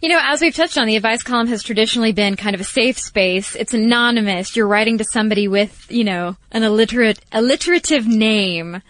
you 0.01 0.09
know, 0.09 0.19
as 0.19 0.41
we've 0.41 0.55
touched 0.55 0.79
on, 0.79 0.87
the 0.87 0.95
advice 0.95 1.21
column 1.21 1.47
has 1.47 1.61
traditionally 1.61 2.11
been 2.11 2.35
kind 2.35 2.55
of 2.55 2.61
a 2.61 2.65
safe 2.65 2.97
space. 2.97 3.55
It's 3.55 3.75
anonymous. 3.75 4.55
You're 4.55 4.67
writing 4.67 4.97
to 4.97 5.03
somebody 5.03 5.47
with, 5.47 5.85
you 5.89 6.03
know, 6.03 6.35
an 6.51 6.63
alliterate, 6.63 7.19
alliterative 7.31 8.07
name. 8.07 8.81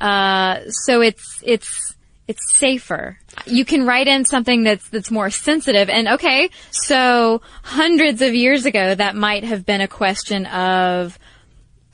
Uh, 0.00 0.60
so 0.68 1.00
it's, 1.00 1.42
it's, 1.44 1.96
it's 2.28 2.56
safer. 2.56 3.18
You 3.46 3.64
can 3.64 3.84
write 3.84 4.06
in 4.06 4.24
something 4.24 4.62
that's, 4.62 4.88
that's 4.90 5.10
more 5.10 5.28
sensitive. 5.28 5.88
And 5.88 6.06
okay, 6.06 6.50
so 6.70 7.42
hundreds 7.64 8.22
of 8.22 8.32
years 8.32 8.64
ago, 8.64 8.94
that 8.94 9.16
might 9.16 9.42
have 9.42 9.66
been 9.66 9.80
a 9.80 9.88
question 9.88 10.46
of, 10.46 11.18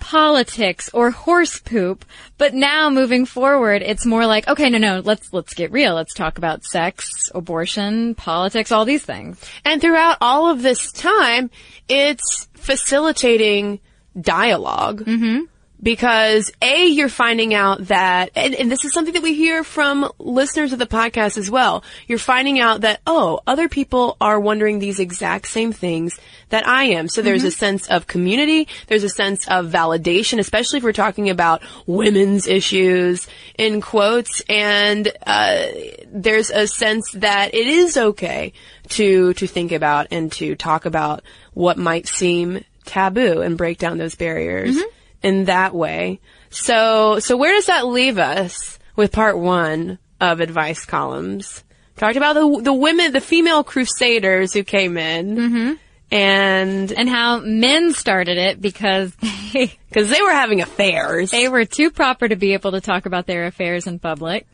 politics 0.06 0.88
or 0.92 1.10
horse 1.10 1.58
poop. 1.58 2.04
But 2.38 2.54
now 2.54 2.90
moving 2.90 3.26
forward, 3.26 3.82
it's 3.82 4.06
more 4.06 4.24
like, 4.24 4.46
okay, 4.46 4.70
no, 4.70 4.78
no, 4.78 5.00
let's, 5.00 5.32
let's 5.32 5.54
get 5.54 5.72
real. 5.72 5.94
Let's 5.94 6.14
talk 6.14 6.38
about 6.38 6.62
sex, 6.64 7.10
abortion, 7.34 8.14
politics, 8.14 8.70
all 8.70 8.84
these 8.84 9.04
things. 9.04 9.44
And 9.64 9.80
throughout 9.80 10.18
all 10.20 10.48
of 10.48 10.62
this 10.62 10.92
time, 10.92 11.50
it's 11.88 12.48
facilitating 12.54 13.80
dialog 14.20 15.00
mm-hmm 15.00 15.44
because 15.82 16.50
A, 16.62 16.86
you're 16.86 17.08
finding 17.08 17.52
out 17.52 17.86
that, 17.88 18.30
and, 18.34 18.54
and, 18.54 18.70
this 18.70 18.84
is 18.84 18.92
something 18.92 19.12
that 19.14 19.22
we 19.22 19.34
hear 19.34 19.62
from 19.62 20.10
listeners 20.18 20.72
of 20.72 20.78
the 20.78 20.86
podcast 20.86 21.36
as 21.36 21.50
well. 21.50 21.84
You're 22.06 22.18
finding 22.18 22.58
out 22.58 22.80
that, 22.80 23.00
oh, 23.06 23.40
other 23.46 23.68
people 23.68 24.16
are 24.20 24.40
wondering 24.40 24.78
these 24.78 24.98
exact 24.98 25.48
same 25.48 25.72
things 25.72 26.18
that 26.48 26.66
I 26.66 26.84
am. 26.84 27.08
So 27.08 27.20
there's 27.20 27.40
mm-hmm. 27.40 27.48
a 27.48 27.52
sense 27.52 27.88
of 27.88 28.06
community. 28.06 28.68
There's 28.86 29.04
a 29.04 29.08
sense 29.08 29.46
of 29.48 29.66
validation, 29.66 30.38
especially 30.38 30.78
if 30.78 30.84
we're 30.84 30.92
talking 30.92 31.28
about 31.28 31.62
women's 31.86 32.46
issues 32.46 33.26
in 33.58 33.80
quotes. 33.82 34.42
And, 34.48 35.12
uh, 35.26 35.66
there's 36.10 36.50
a 36.50 36.66
sense 36.66 37.10
that 37.12 37.54
it 37.54 37.66
is 37.66 37.96
okay 37.96 38.54
to, 38.90 39.34
to 39.34 39.46
think 39.46 39.72
about 39.72 40.06
and 40.10 40.32
to 40.32 40.54
talk 40.54 40.86
about 40.86 41.22
what 41.52 41.76
might 41.76 42.08
seem 42.08 42.64
taboo 42.86 43.42
and 43.42 43.58
break 43.58 43.76
down 43.76 43.98
those 43.98 44.14
barriers. 44.14 44.76
Mm-hmm 44.76 44.95
in 45.22 45.46
that 45.46 45.74
way. 45.74 46.20
So, 46.50 47.18
so 47.18 47.36
where 47.36 47.54
does 47.54 47.66
that 47.66 47.86
leave 47.86 48.18
us 48.18 48.78
with 48.94 49.12
part 49.12 49.38
one 49.38 49.98
of 50.20 50.40
advice 50.40 50.84
columns? 50.84 51.64
Talked 51.96 52.16
about 52.16 52.34
the 52.34 52.60
the 52.62 52.74
women, 52.74 53.12
the 53.12 53.20
female 53.20 53.64
crusaders 53.64 54.52
who 54.52 54.62
came 54.62 54.96
in. 54.96 55.36
Mm-hmm. 55.36 55.72
And 56.08 56.92
and 56.92 57.08
how 57.08 57.40
men 57.40 57.92
started 57.92 58.38
it 58.38 58.60
because 58.60 59.12
because 59.52 60.08
they 60.08 60.22
were 60.22 60.32
having 60.32 60.60
affairs. 60.60 61.30
They 61.30 61.48
were 61.48 61.64
too 61.64 61.90
proper 61.90 62.28
to 62.28 62.36
be 62.36 62.52
able 62.52 62.72
to 62.72 62.80
talk 62.80 63.06
about 63.06 63.26
their 63.26 63.46
affairs 63.46 63.86
in 63.86 63.98
public. 63.98 64.46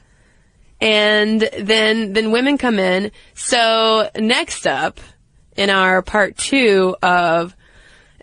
And 0.80 1.40
then 1.40 2.14
then 2.14 2.30
women 2.30 2.58
come 2.58 2.78
in. 2.78 3.10
So 3.34 4.08
next 4.16 4.66
up 4.66 4.98
in 5.56 5.68
our 5.68 6.00
part 6.00 6.38
two 6.38 6.96
of 7.02 7.54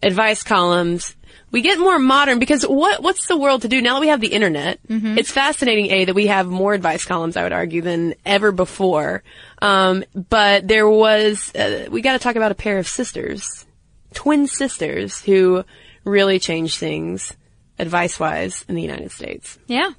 advice 0.01 0.43
columns 0.43 1.15
we 1.51 1.61
get 1.61 1.79
more 1.79 1.99
modern 1.99 2.39
because 2.39 2.63
what 2.63 3.01
what's 3.01 3.27
the 3.27 3.37
world 3.37 3.63
to 3.63 3.67
do 3.67 3.81
now 3.81 3.95
that 3.95 4.01
we 4.01 4.07
have 4.07 4.21
the 4.21 4.27
internet? 4.27 4.79
Mm-hmm. 4.87 5.17
It's 5.17 5.31
fascinating, 5.31 5.91
a 5.91 6.05
that 6.05 6.15
we 6.15 6.27
have 6.27 6.47
more 6.47 6.73
advice 6.73 7.05
columns, 7.05 7.37
I 7.37 7.43
would 7.43 7.53
argue, 7.53 7.81
than 7.81 8.15
ever 8.25 8.51
before. 8.51 9.23
Um, 9.61 10.03
but 10.13 10.67
there 10.67 10.89
was 10.89 11.53
uh, 11.55 11.87
we 11.89 12.01
got 12.01 12.13
to 12.13 12.19
talk 12.19 12.35
about 12.35 12.51
a 12.51 12.55
pair 12.55 12.77
of 12.77 12.87
sisters, 12.87 13.65
twin 14.13 14.47
sisters, 14.47 15.21
who 15.21 15.63
really 16.03 16.39
changed 16.39 16.77
things 16.77 17.33
advice 17.77 18.19
wise 18.19 18.65
in 18.67 18.75
the 18.75 18.81
United 18.81 19.11
States. 19.11 19.57
Yeah. 19.67 19.91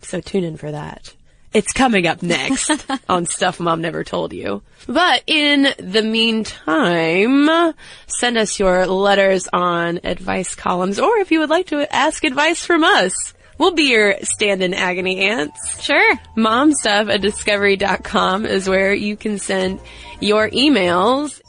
So 0.00 0.20
tune 0.20 0.44
in 0.44 0.56
for 0.56 0.70
that. 0.70 1.14
It's 1.52 1.72
coming 1.72 2.06
up 2.06 2.22
next 2.22 2.70
on 3.08 3.24
Stuff 3.26 3.58
Mom 3.58 3.80
Never 3.80 4.04
Told 4.04 4.32
You. 4.32 4.62
But 4.86 5.22
in 5.26 5.68
the 5.78 6.02
meantime, 6.02 7.74
send 8.06 8.36
us 8.36 8.58
your 8.58 8.86
letters 8.86 9.48
on 9.52 10.00
advice 10.04 10.54
columns, 10.54 11.00
or 11.00 11.18
if 11.18 11.30
you 11.32 11.40
would 11.40 11.50
like 11.50 11.68
to 11.68 11.94
ask 11.94 12.24
advice 12.24 12.66
from 12.66 12.84
us, 12.84 13.32
we'll 13.56 13.72
be 13.72 13.90
your 13.90 14.16
stand-in 14.22 14.74
agony 14.74 15.20
aunts. 15.20 15.82
Sure. 15.82 16.16
Momstuff 16.36 17.12
at 17.12 17.22
discovery.com 17.22 18.44
is 18.44 18.68
where 18.68 18.92
you 18.92 19.16
can 19.16 19.38
send 19.38 19.80
your 20.20 20.50
emails. 20.50 21.40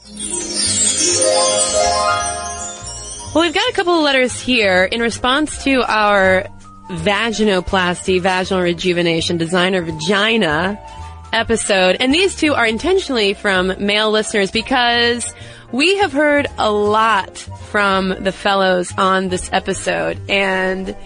Well, 3.34 3.44
we've 3.44 3.54
got 3.54 3.70
a 3.70 3.74
couple 3.74 3.94
of 3.94 4.02
letters 4.02 4.40
here 4.40 4.82
in 4.84 5.00
response 5.00 5.62
to 5.64 5.82
our 5.86 6.48
vaginoplasty, 6.90 8.20
vaginal 8.20 8.62
rejuvenation, 8.62 9.36
designer 9.38 9.80
vagina 9.80 10.78
episode. 11.32 11.96
And 12.00 12.12
these 12.12 12.34
two 12.34 12.54
are 12.54 12.66
intentionally 12.66 13.34
from 13.34 13.72
male 13.78 14.10
listeners 14.10 14.50
because 14.50 15.32
we 15.70 15.98
have 15.98 16.12
heard 16.12 16.48
a 16.58 16.70
lot 16.70 17.36
from 17.36 18.08
the 18.08 18.32
fellows 18.32 18.92
on 18.98 19.28
this 19.28 19.48
episode. 19.52 20.18
And 20.28 20.96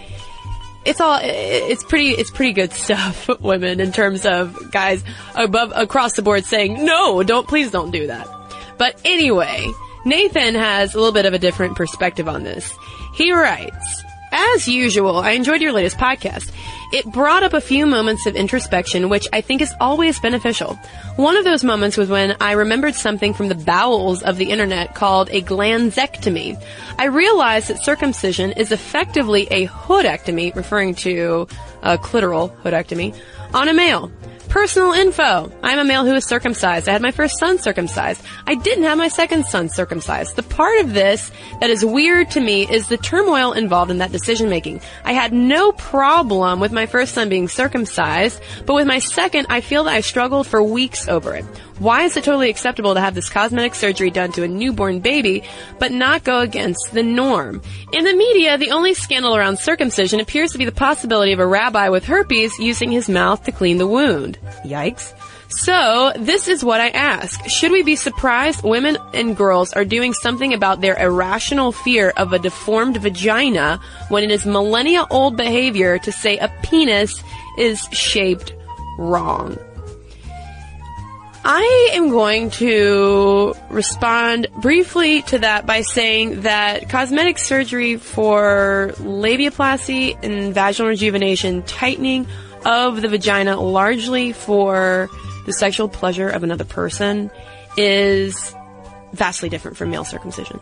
it's 0.85 0.99
all 0.99 1.19
it's 1.21 1.83
pretty 1.83 2.09
it's 2.09 2.31
pretty 2.31 2.53
good 2.53 2.71
stuff 2.73 3.29
women 3.39 3.79
in 3.79 3.91
terms 3.91 4.25
of 4.25 4.71
guys 4.71 5.03
above 5.35 5.71
across 5.75 6.13
the 6.13 6.21
board 6.21 6.45
saying 6.45 6.85
no 6.85 7.23
don't 7.23 7.47
please 7.47 7.71
don't 7.71 7.91
do 7.91 8.07
that. 8.07 8.27
But 8.77 8.99
anyway 9.05 9.71
nathan 10.05 10.53
has 10.53 10.93
a 10.93 10.97
little 10.97 11.11
bit 11.11 11.25
of 11.25 11.33
a 11.33 11.39
different 11.39 11.75
perspective 11.75 12.27
on 12.27 12.43
this. 12.43 12.71
He 13.15 13.31
writes 13.31 14.03
as 14.53 14.67
usual, 14.67 15.17
I 15.17 15.31
enjoyed 15.31 15.61
your 15.61 15.71
latest 15.71 15.97
podcast. 15.97 16.51
It 16.93 17.05
brought 17.05 17.43
up 17.43 17.53
a 17.53 17.61
few 17.61 17.85
moments 17.85 18.25
of 18.25 18.35
introspection, 18.35 19.09
which 19.09 19.27
I 19.33 19.41
think 19.41 19.61
is 19.61 19.73
always 19.79 20.19
beneficial. 20.19 20.75
One 21.15 21.35
of 21.35 21.43
those 21.43 21.63
moments 21.63 21.97
was 21.97 22.09
when 22.09 22.35
I 22.39 22.51
remembered 22.51 22.95
something 22.95 23.33
from 23.33 23.49
the 23.49 23.55
bowels 23.55 24.23
of 24.23 24.37
the 24.37 24.51
internet 24.51 24.95
called 24.95 25.29
a 25.31 25.41
glansectomy. 25.41 26.61
I 26.97 27.05
realized 27.05 27.69
that 27.69 27.83
circumcision 27.83 28.51
is 28.51 28.71
effectively 28.71 29.47
a 29.51 29.67
hoodectomy, 29.67 30.55
referring 30.55 30.95
to 30.95 31.47
a 31.81 31.97
clitoral 31.97 32.55
hoodectomy, 32.61 33.15
on 33.53 33.67
a 33.67 33.73
male. 33.73 34.11
Personal 34.55 34.93
info. 34.93 35.51
I'm 35.61 35.79
a 35.79 35.83
male 35.83 36.05
who 36.05 36.13
is 36.13 36.23
circumcised. 36.25 36.87
I 36.87 36.93
had 36.93 37.01
my 37.01 37.11
first 37.11 37.37
son 37.39 37.57
circumcised. 37.57 38.23
I 38.47 38.55
didn't 38.55 38.85
have 38.85 38.97
my 38.97 39.09
second 39.09 39.45
son 39.45 39.67
circumcised. 39.67 40.37
The 40.37 40.43
part 40.43 40.79
of 40.79 40.93
this 40.93 41.29
that 41.59 41.69
is 41.69 41.83
weird 41.83 42.31
to 42.31 42.39
me 42.39 42.65
is 42.65 42.87
the 42.87 42.95
turmoil 42.95 43.51
involved 43.51 43.91
in 43.91 43.97
that 43.97 44.13
decision 44.13 44.49
making. 44.49 44.79
I 45.03 45.11
had 45.11 45.33
no 45.33 45.73
problem 45.73 46.61
with 46.61 46.71
my 46.71 46.85
first 46.85 47.13
son 47.13 47.27
being 47.27 47.49
circumcised, 47.49 48.41
but 48.65 48.75
with 48.75 48.87
my 48.87 48.99
second, 48.99 49.47
I 49.49 49.59
feel 49.59 49.83
that 49.83 49.93
I 49.93 49.99
struggled 49.99 50.47
for 50.47 50.63
weeks 50.63 51.09
over 51.09 51.35
it. 51.35 51.43
Why 51.79 52.03
is 52.03 52.15
it 52.15 52.23
totally 52.23 52.49
acceptable 52.49 52.93
to 52.93 53.01
have 53.01 53.15
this 53.15 53.29
cosmetic 53.29 53.75
surgery 53.75 54.09
done 54.09 54.31
to 54.33 54.43
a 54.43 54.47
newborn 54.47 55.01
baby, 55.01 55.43
but 55.77 55.91
not 55.91 56.23
go 56.23 56.39
against 56.39 56.93
the 56.93 57.03
norm? 57.03 57.61
In 57.91 58.05
the 58.05 58.13
media, 58.13 58.57
the 58.57 58.71
only 58.71 58.93
scandal 58.93 59.35
around 59.35 59.59
circumcision 59.59 60.21
appears 60.21 60.53
to 60.53 60.57
be 60.57 60.63
the 60.63 60.71
possibility 60.71 61.33
of 61.33 61.39
a 61.39 61.47
rabbi 61.47 61.89
with 61.89 62.05
herpes 62.05 62.57
using 62.59 62.91
his 62.91 63.09
mouth 63.09 63.43
to 63.43 63.51
clean 63.51 63.77
the 63.77 63.87
wound. 63.87 64.39
Yikes. 64.63 65.13
So, 65.49 66.13
this 66.17 66.47
is 66.47 66.63
what 66.63 66.81
I 66.81 66.89
ask. 66.89 67.45
Should 67.49 67.71
we 67.71 67.83
be 67.83 67.95
surprised 67.95 68.63
women 68.63 68.97
and 69.13 69.37
girls 69.37 69.73
are 69.73 69.85
doing 69.85 70.13
something 70.13 70.53
about 70.53 70.81
their 70.81 70.97
irrational 70.97 71.71
fear 71.71 72.13
of 72.17 72.33
a 72.33 72.39
deformed 72.39 72.97
vagina 72.97 73.79
when 74.09 74.23
it 74.23 74.31
is 74.31 74.45
millennia 74.45 75.05
old 75.11 75.37
behavior 75.37 75.99
to 75.99 76.11
say 76.11 76.37
a 76.37 76.47
penis 76.63 77.21
is 77.57 77.81
shaped 77.91 78.53
wrong? 78.97 79.57
I 81.47 81.91
am 81.93 82.09
going 82.09 82.49
to 82.51 83.53
respond 83.69 84.47
briefly 84.57 85.21
to 85.23 85.37
that 85.37 85.67
by 85.67 85.81
saying 85.81 86.41
that 86.41 86.89
cosmetic 86.89 87.37
surgery 87.37 87.97
for 87.97 88.93
labiaplasty 88.97 90.17
and 90.23 90.55
vaginal 90.55 90.89
rejuvenation, 90.89 91.61
tightening 91.61 92.25
of 92.65 93.03
the 93.03 93.09
vagina 93.09 93.61
largely 93.61 94.33
for 94.33 95.07
the 95.45 95.53
sexual 95.53 95.87
pleasure 95.87 96.27
of 96.27 96.43
another 96.43 96.65
person 96.65 97.29
is 97.77 98.55
vastly 99.15 99.49
different 99.49 99.77
from 99.77 99.89
male 99.89 100.05
circumcision. 100.05 100.59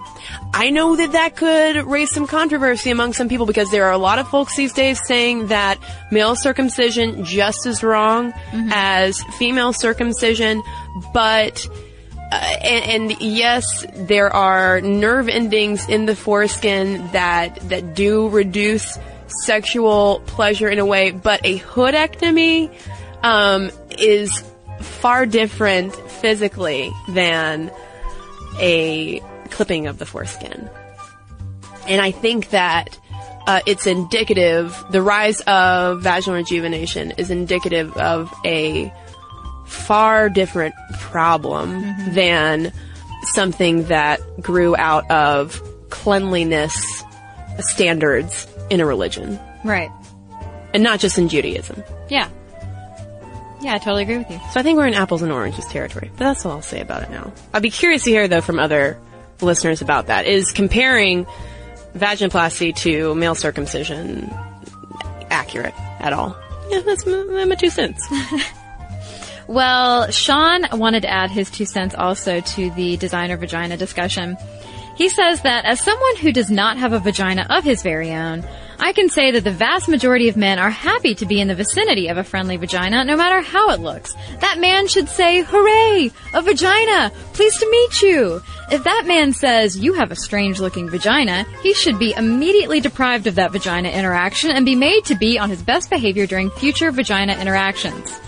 I 0.54 0.70
know 0.70 0.96
that 0.96 1.12
that 1.12 1.36
could 1.36 1.86
raise 1.86 2.12
some 2.12 2.28
controversy 2.28 2.92
among 2.92 3.13
some 3.13 3.30
people 3.30 3.46
because 3.46 3.70
there 3.72 3.86
are 3.86 3.92
a 3.92 3.98
lot 3.98 4.20
of 4.20 4.28
folks 4.30 4.56
these 4.56 4.74
days 4.74 5.00
saying 5.06 5.48
that 5.48 5.78
male 6.12 6.36
circumcision 6.36 7.26
just 7.26 7.66
as 7.66 7.84
wrong 7.84 8.32
mm-hmm. 8.32 8.70
as 8.72 9.22
female 9.38 9.74
circumcision, 9.74 10.62
but 11.13 11.68
uh, 12.32 12.36
and, 12.36 13.12
and, 13.12 13.22
yes, 13.22 13.86
there 13.94 14.34
are 14.34 14.82
nerve 14.82 15.30
endings 15.30 15.88
in 15.88 16.08
the 16.08 16.16
foreskin 16.16 17.08
that 17.12 17.56
that 17.70 17.94
do 17.94 18.28
reduce 18.30 18.98
sexual 19.28 20.20
pleasure 20.26 20.68
in 20.68 20.80
a 20.80 20.86
way, 20.86 21.12
but 21.12 21.42
a 21.44 21.60
hoodectomy 21.60 22.74
um, 23.22 23.70
is 24.00 24.44
far 24.82 25.26
different 25.26 25.96
physically 26.10 26.92
than 27.10 27.72
a 28.60 29.22
clipping 29.50 29.88
of 29.88 29.98
the 30.00 30.06
foreskin. 30.06 30.70
And 31.88 32.02
I 32.02 32.12
think 32.12 32.50
that 32.50 32.98
uh, 33.46 33.60
it's 33.66 33.86
indicative, 33.86 34.82
the 34.89 35.02
rise 35.02 35.42
of 35.42 36.02
vaginal 36.02 36.38
rejuvenation 36.38 37.12
is 37.18 37.30
indicative 37.30 37.96
of 37.98 38.34
a 38.46 38.94
far 39.66 40.30
different 40.30 40.76
problem 41.00 41.84
mm-hmm. 41.84 42.13
than 42.13 42.74
something 43.34 43.86
that 43.86 44.20
grew 44.42 44.76
out 44.76 45.10
of 45.12 45.62
cleanliness 45.89 47.04
standards 47.60 48.48
in 48.70 48.80
a 48.80 48.86
religion. 48.86 49.39
Right. 49.63 49.92
And 50.74 50.84
not 50.84 51.00
just 51.00 51.18
in 51.18 51.30
Judaism. 51.30 51.84
Yeah. 52.10 52.30
Yeah, 53.63 53.76
I 53.76 53.78
totally 53.78 54.04
agree 54.04 54.17
with 54.17 54.30
you. 54.30 54.39
So 54.52 54.60
I 54.60 54.63
think 54.63 54.78
we're 54.78 54.88
in 54.88 54.93
apples 54.93 55.21
and 55.21 55.32
oranges 55.32 55.65
territory. 55.65 56.12
But 56.12 56.26
that's 56.26 56.45
all 56.45 56.52
I'll 56.52 56.62
say 56.62 56.82
about 56.82 57.04
it 57.04 57.10
now. 57.10 57.32
I'd 57.54 57.62
be 57.62 57.69
curious 57.69 58.04
to 58.04 58.10
hear 58.10 58.28
though 58.28 58.41
from 58.41 58.60
other 58.60 58.99
listeners 59.41 59.82
about 59.82 60.08
that. 60.08 60.26
Is 60.26 60.52
comparing 60.52 61.26
vaginoplasty 61.95 62.76
to 62.78 63.15
male 63.15 63.36
circumcision 63.36 64.30
accurate 65.30 65.73
at 65.99 66.12
all? 66.12 66.36
Yeah, 66.69 66.82
that's 66.82 67.06
my, 67.06 67.45
my 67.45 67.56
two 67.56 67.69
cents. 67.69 68.06
well, 69.47 70.12
Sean 70.12 70.65
wanted 70.73 71.04
to 71.04 71.10
add 71.10 71.32
his 71.32 71.49
two 71.49 71.65
cents 71.65 71.95
also 71.95 72.41
to 72.41 72.69
the 72.71 72.97
designer 72.97 73.38
vagina 73.38 73.78
discussion. 73.78 74.38
He 74.95 75.10
says 75.10 75.41
that 75.41 75.65
as 75.65 75.80
someone 75.80 76.17
who 76.17 76.32
does 76.32 76.52
not 76.52 76.78
have 76.78 76.93
a 76.93 76.99
vagina 76.99 77.47
of 77.49 77.63
his 77.63 77.82
very 77.82 78.12
own, 78.12 78.43
I 78.84 78.91
can 78.91 79.08
say 79.08 79.32
that 79.32 79.46
the 79.46 79.52
vast 79.52 79.88
majority 79.88 80.28
of 80.28 80.36
men 80.36 80.60
are 80.60 80.69
happy 80.69 81.15
to 81.15 81.26
be 81.26 81.39
in 81.39 81.48
the 81.48 81.56
vicinity 81.56 82.10
of 82.10 82.17
a 82.17 82.24
friendly 82.24 82.58
vagina, 82.58 83.06
no 83.06 83.15
matter 83.15 83.39
how 83.39 83.69
it 83.69 83.80
looks. 83.80 84.13
That 84.41 84.60
man 84.60 84.89
should 84.89 85.08
say, 85.08 85.41
hooray! 85.41 86.12
A 86.34 86.41
vagina! 86.41 87.10
Pleased 87.32 87.62
to 87.62 87.72
meet 87.72 88.02
you! 88.02 88.41
If 88.69 88.84
that 88.84 89.06
man 89.08 89.32
says, 89.32 89.78
you 89.78 89.93
have 89.93 90.12
a 90.12 90.17
strange 90.17 90.60
looking 90.60 90.89
vagina, 90.89 91.46
he 91.62 91.74
should 91.74 91.98
be 91.98 92.12
immediately 92.12 92.82
deprived 92.82 93.26
of 93.26 93.36
that 93.36 93.54
vagina 93.54 93.88
interaction 93.88 94.52
and 94.52 94.65
be 94.65 94.76
made 94.76 95.06
to 95.06 95.15
be 95.15 95.39
on 95.39 95.50
his 95.50 95.63
best 95.63 95.89
behavior 95.89 96.28
during 96.28 96.50
future 96.50 96.91
vagina 96.91 97.39
interactions. 97.39 98.19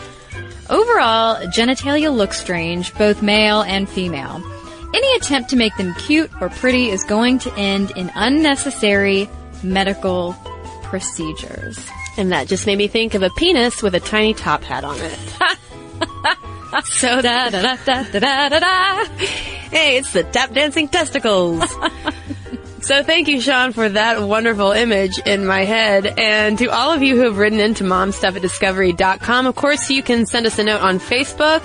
Overall, 0.69 1.35
genitalia 1.47 2.15
look 2.15 2.31
strange, 2.31 2.93
both 2.93 3.21
male 3.21 3.63
and 3.63 3.89
female. 3.89 4.41
Any 4.93 5.15
attempt 5.17 5.49
to 5.49 5.57
make 5.57 5.75
them 5.75 5.93
cute 5.95 6.31
or 6.39 6.47
pretty 6.47 6.91
is 6.91 7.03
going 7.03 7.39
to 7.39 7.53
end 7.55 7.91
in 7.97 8.09
unnecessary 8.15 9.29
medical 9.63 10.35
procedures. 10.83 11.79
And 12.17 12.31
that 12.31 12.47
just 12.47 12.65
made 12.65 12.77
me 12.77 12.87
think 12.87 13.13
of 13.13 13.23
a 13.23 13.29
penis 13.31 13.81
with 13.81 13.95
a 13.95 13.99
tiny 13.99 14.33
top 14.33 14.63
hat 14.63 14.83
on 14.83 14.97
it. 14.99 15.19
so 16.85 17.21
da 17.21 17.49
da 17.49 17.61
da 17.61 17.75
da 17.85 18.03
da 18.19 18.49
da 18.49 18.59
da. 18.59 19.05
Hey, 19.69 19.97
it's 19.97 20.13
the 20.13 20.23
tap 20.23 20.53
dancing 20.53 20.87
testicles. 20.87 21.69
so 22.81 23.03
thank 23.03 23.27
you, 23.27 23.41
Sean, 23.41 23.73
for 23.73 23.89
that 23.89 24.21
wonderful 24.21 24.71
image 24.71 25.19
in 25.19 25.45
my 25.45 25.65
head. 25.65 26.05
And 26.17 26.57
to 26.59 26.67
all 26.67 26.93
of 26.93 27.01
you 27.03 27.15
who 27.15 27.23
have 27.23 27.37
written 27.37 27.59
into 27.59 27.83
momstuff 27.83 28.35
at 28.35 28.41
discovery.com, 28.41 29.47
of 29.47 29.55
course, 29.55 29.89
you 29.89 30.01
can 30.03 30.25
send 30.25 30.45
us 30.45 30.59
a 30.59 30.63
note 30.63 30.81
on 30.81 30.99
Facebook 30.99 31.63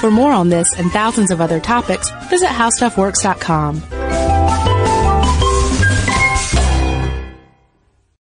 For 0.00 0.10
more 0.10 0.32
on 0.32 0.50
this 0.50 0.78
and 0.78 0.90
thousands 0.92 1.30
of 1.30 1.40
other 1.40 1.58
topics, 1.58 2.10
visit 2.28 2.48
howstuffworks.com. 2.48 4.05